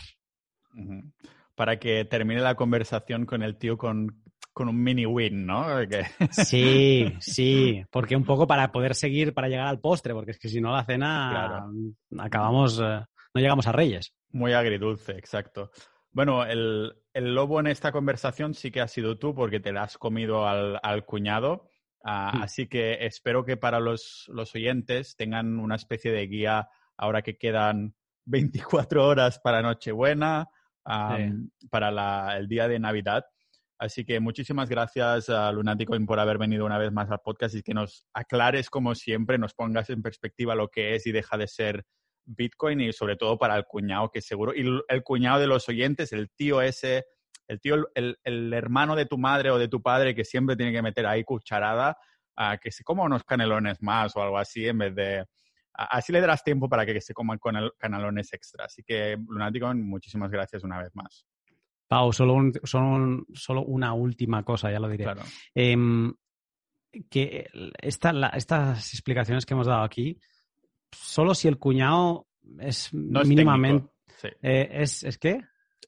[1.56, 4.22] para que termine la conversación con el tío con,
[4.56, 5.66] un mini win, ¿no?
[6.32, 10.50] Sí, sí, porque un poco para poder seguir, para llegar al postre, porque es que
[10.50, 11.64] si no la cena
[12.20, 13.02] acabamos, eh,
[13.34, 14.14] no llegamos a Reyes.
[14.32, 15.72] Muy agridulce, exacto.
[16.14, 19.98] Bueno, el, lobo en esta conversación sí que ha sido tú porque te la has
[19.98, 21.70] comido al, cuñado.
[22.04, 22.44] Ah.
[22.44, 27.38] Así que espero que para los, los oyentes tengan una especie de guía ahora que
[27.38, 27.96] quedan
[28.26, 30.50] 24 horas para Nochebuena,
[30.84, 33.26] para el día de Navidad.
[33.80, 37.64] Así que muchísimas gracias a Lunático por haber venido una vez más al podcast y
[37.64, 41.48] que nos aclares como siempre, nos pongas en perspectiva lo que es y deja de
[41.48, 41.86] ser
[42.26, 46.14] Bitcoin y sobre todo para el cuñado que seguro, y el cuñado de los oyentes,
[46.14, 47.06] el tío ese,
[47.48, 50.72] el tío, el, el hermano de tu madre o de tu padre que siempre tiene
[50.72, 51.98] que meter ahí cucharada,
[52.36, 55.26] a que se coma unos canelones más o algo así en vez de
[55.74, 58.66] así le darás tiempo para que se coman con el canalones extra.
[58.66, 61.26] Así que, Lunático, muchísimas gracias una vez más.
[61.88, 65.06] Pau, solo, solo, una última cosa, ya lo diré.
[65.54, 66.14] Em,
[67.10, 67.50] que
[67.82, 70.20] estas explicaciones que hemos dado aquí,
[70.94, 72.28] solo si el cuñado
[72.60, 73.90] es mínimamente...
[74.42, 75.42] Eh, es, ¿Es qué?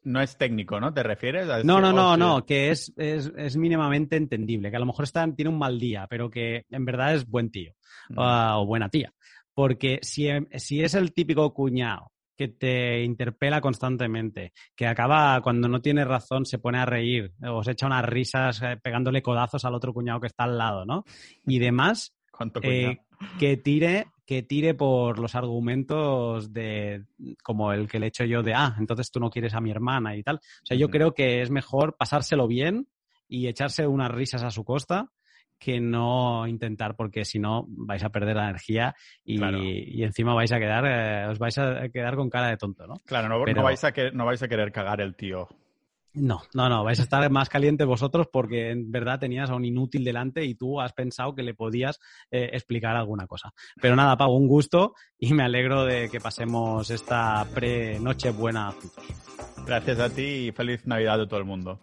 [0.06, 0.94] no es técnico, ¿no?
[0.94, 1.50] ¿Te refieres?
[1.50, 5.28] A no, no, no, no, que es, es, mínimamente entendible, que a lo mejor está,
[5.34, 7.74] tiene un mal día, pero que en verdad es buen tío
[8.16, 9.12] o buena tía.
[9.54, 10.28] Porque si,
[10.58, 16.46] si es el típico cuñado que te interpela constantemente, que acaba cuando no tiene razón
[16.46, 20.20] se pone a reír o se echa unas risas eh, pegándole codazos al otro cuñado
[20.20, 21.06] que está al lado, ¿no?
[21.46, 22.14] Y demás,
[22.62, 22.98] eh,
[23.40, 27.06] que tire que tire por los argumentos de
[27.44, 29.72] como el que le he hecho yo de ah, entonces tú no quieres a mi
[29.72, 30.38] hermana y tal.
[30.38, 32.88] O sea, yo creo que es mejor pasárselo bien
[33.28, 35.12] y echarse unas risas a su costa
[35.58, 40.60] que no intentar, porque si no vais a perder la energía y, encima vais a
[40.60, 42.96] quedar, eh, os vais a quedar con cara de tonto, ¿no?
[43.06, 45.48] Claro, no, no, vais a que, no vais a querer cagar el tío
[46.16, 49.66] no, no, no, vais a estar más calientes vosotros porque en verdad tenías a un
[49.66, 52.00] inútil delante y tú has pensado que le podías
[52.32, 53.54] eh, explicar alguna cosa.
[53.82, 59.04] Pero nada, Pau, un gusto y me alegro de que pasemos esta pre-noche buena juntos.
[59.66, 61.80] Gracias a ti y feliz Navidad a todo el mundo.